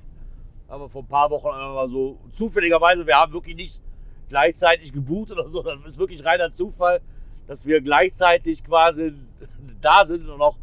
aber 0.68 0.90
vor 0.90 1.04
ein 1.04 1.08
paar 1.08 1.30
Wochen 1.30 1.48
einmal 1.48 1.90
so 1.90 2.20
zufälligerweise, 2.32 3.08
wir 3.08 3.16
haben 3.16 3.34
wirklich 3.34 3.56
nicht 3.56 3.82
gleichzeitig 4.30 4.92
gebucht 4.92 5.32
oder 5.32 5.50
so, 5.50 5.64
das 5.64 5.80
ist 5.86 5.98
wirklich 5.98 6.26
reiner 6.26 6.52
Zufall, 6.52 7.02
dass 7.48 7.66
wir 7.66 7.82
gleichzeitig 7.82 8.64
quasi 8.64 9.14
da 9.82 10.06
sind 10.06 10.28
und 10.28 10.38
noch, 10.38 10.58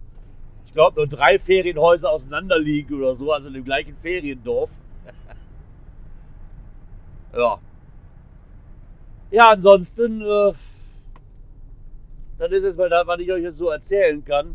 ich 0.66 0.74
glaube, 0.74 0.96
nur 0.96 1.06
drei 1.06 1.38
Ferienhäuser 1.38 2.10
auseinander 2.10 2.58
liegen 2.58 2.94
oder 2.94 3.16
so, 3.16 3.32
also 3.32 3.48
in 3.48 3.54
dem 3.54 3.64
gleichen 3.64 3.96
Feriendorf. 3.96 4.70
ja. 7.34 7.58
Ja, 9.30 9.50
ansonsten, 9.50 10.20
äh, 10.20 10.52
das 12.38 12.52
ist 12.52 12.64
jetzt 12.64 12.78
mal 12.78 12.90
das, 12.90 13.06
was 13.06 13.18
ich 13.20 13.32
euch 13.32 13.42
jetzt 13.42 13.56
so 13.56 13.70
erzählen 13.70 14.22
kann. 14.24 14.54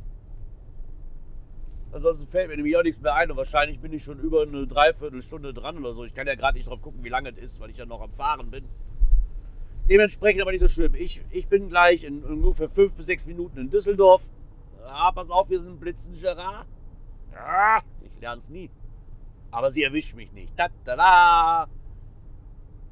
Ansonsten 1.92 2.28
fällt 2.28 2.50
mir 2.50 2.56
nämlich 2.56 2.78
auch 2.78 2.84
nichts 2.84 3.02
mehr 3.02 3.16
ein 3.16 3.32
und 3.32 3.38
wahrscheinlich 3.38 3.80
bin 3.80 3.92
ich 3.94 4.04
schon 4.04 4.20
über 4.20 4.44
eine 4.44 4.68
Dreiviertelstunde 4.68 5.54
dran 5.54 5.78
oder 5.80 5.94
so. 5.94 6.06
Ich 6.06 6.14
kann 6.14 6.28
ja 6.28 6.36
gerade 6.36 6.58
nicht 6.58 6.68
drauf 6.68 6.82
gucken, 6.82 7.04
wie 7.04 7.10
lange 7.10 7.30
es 7.30 7.38
ist, 7.38 7.60
weil 7.60 7.72
ich 7.72 7.78
ja 7.78 7.86
noch 7.86 8.02
am 8.02 8.14
Fahren 8.14 8.52
bin. 8.52 8.66
Dementsprechend 9.90 10.42
aber 10.42 10.52
nicht 10.52 10.62
so 10.62 10.68
schlimm. 10.68 10.94
Ich, 10.94 11.22
ich 11.32 11.48
bin 11.48 11.68
gleich 11.70 12.04
in 12.04 12.24
ungefähr 12.24 12.70
fünf 12.70 12.94
bis 12.94 13.08
sechs 13.08 13.26
Minuten 13.26 13.58
in 13.58 13.70
Düsseldorf. 13.72 14.22
Ah, 14.86 15.12
pass 15.12 15.30
auf, 15.32 15.50
wir 15.50 15.62
sind 15.62 15.80
Blitzen 15.80 16.14
Gerard. 16.14 16.68
Ja, 17.34 17.82
ich 18.04 18.20
lerne 18.22 18.38
es 18.38 18.50
nie. 18.50 18.70
Aber 19.50 19.72
sie 19.72 19.82
erwischt 19.82 20.16
mich 20.16 20.32
nicht. 20.32 20.54
Da, 20.56 20.68
da, 20.84 20.96
da. 20.96 21.68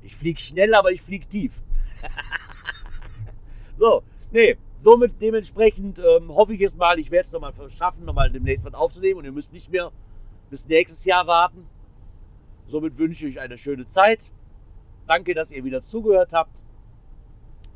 Ich 0.01 0.15
fliege 0.15 0.39
schnell, 0.39 0.73
aber 0.73 0.91
ich 0.91 1.03
fliege 1.03 1.27
tief. 1.27 1.53
so, 3.77 4.01
nee, 4.31 4.57
somit 4.79 5.21
dementsprechend 5.21 5.99
ähm, 5.99 6.33
hoffe 6.33 6.53
ich 6.53 6.59
jetzt 6.59 6.77
mal, 6.77 6.99
ich 6.99 7.11
werde 7.11 7.25
es 7.25 7.31
nochmal 7.31 7.53
schaffen, 7.69 8.05
nochmal 8.05 8.31
demnächst 8.31 8.65
was 8.65 8.73
aufzunehmen 8.73 9.19
und 9.19 9.25
ihr 9.25 9.31
müsst 9.31 9.53
nicht 9.53 9.71
mehr 9.71 9.91
bis 10.49 10.67
nächstes 10.67 11.05
Jahr 11.05 11.27
warten. 11.27 11.67
Somit 12.67 12.97
wünsche 12.97 13.27
ich 13.27 13.37
euch 13.37 13.41
eine 13.41 13.57
schöne 13.57 13.85
Zeit. 13.85 14.19
Danke, 15.07 15.33
dass 15.33 15.51
ihr 15.51 15.63
wieder 15.63 15.81
zugehört 15.81 16.33
habt 16.33 16.61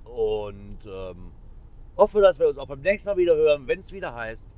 und 0.03 0.79
ähm, 0.85 1.31
hoffe, 1.95 2.21
dass 2.21 2.39
wir 2.39 2.49
uns 2.49 2.57
auch 2.57 2.67
beim 2.67 2.81
nächsten 2.81 3.09
Mal 3.09 3.17
wieder 3.17 3.35
hören, 3.35 3.67
wenn 3.67 3.79
es 3.79 3.93
wieder 3.93 4.13
heißt, 4.13 4.49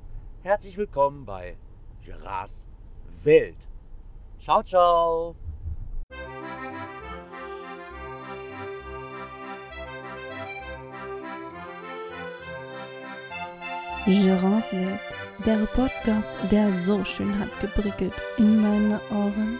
herzlich 0.42 0.76
willkommen 0.76 1.24
bei 1.24 1.56
Gerards 2.04 2.66
Welt. 3.22 3.68
Ciao, 4.38 4.62
ciao. 4.62 5.36
Gérance 14.06 14.72
Welt, 14.72 15.00
der 15.46 15.64
Podcast, 15.74 16.30
der 16.50 16.70
so 16.84 17.02
schön 17.04 17.38
hat 17.38 17.48
geprickelt 17.60 18.12
in 18.36 18.60
meine 18.60 19.00
Ohren. 19.10 19.58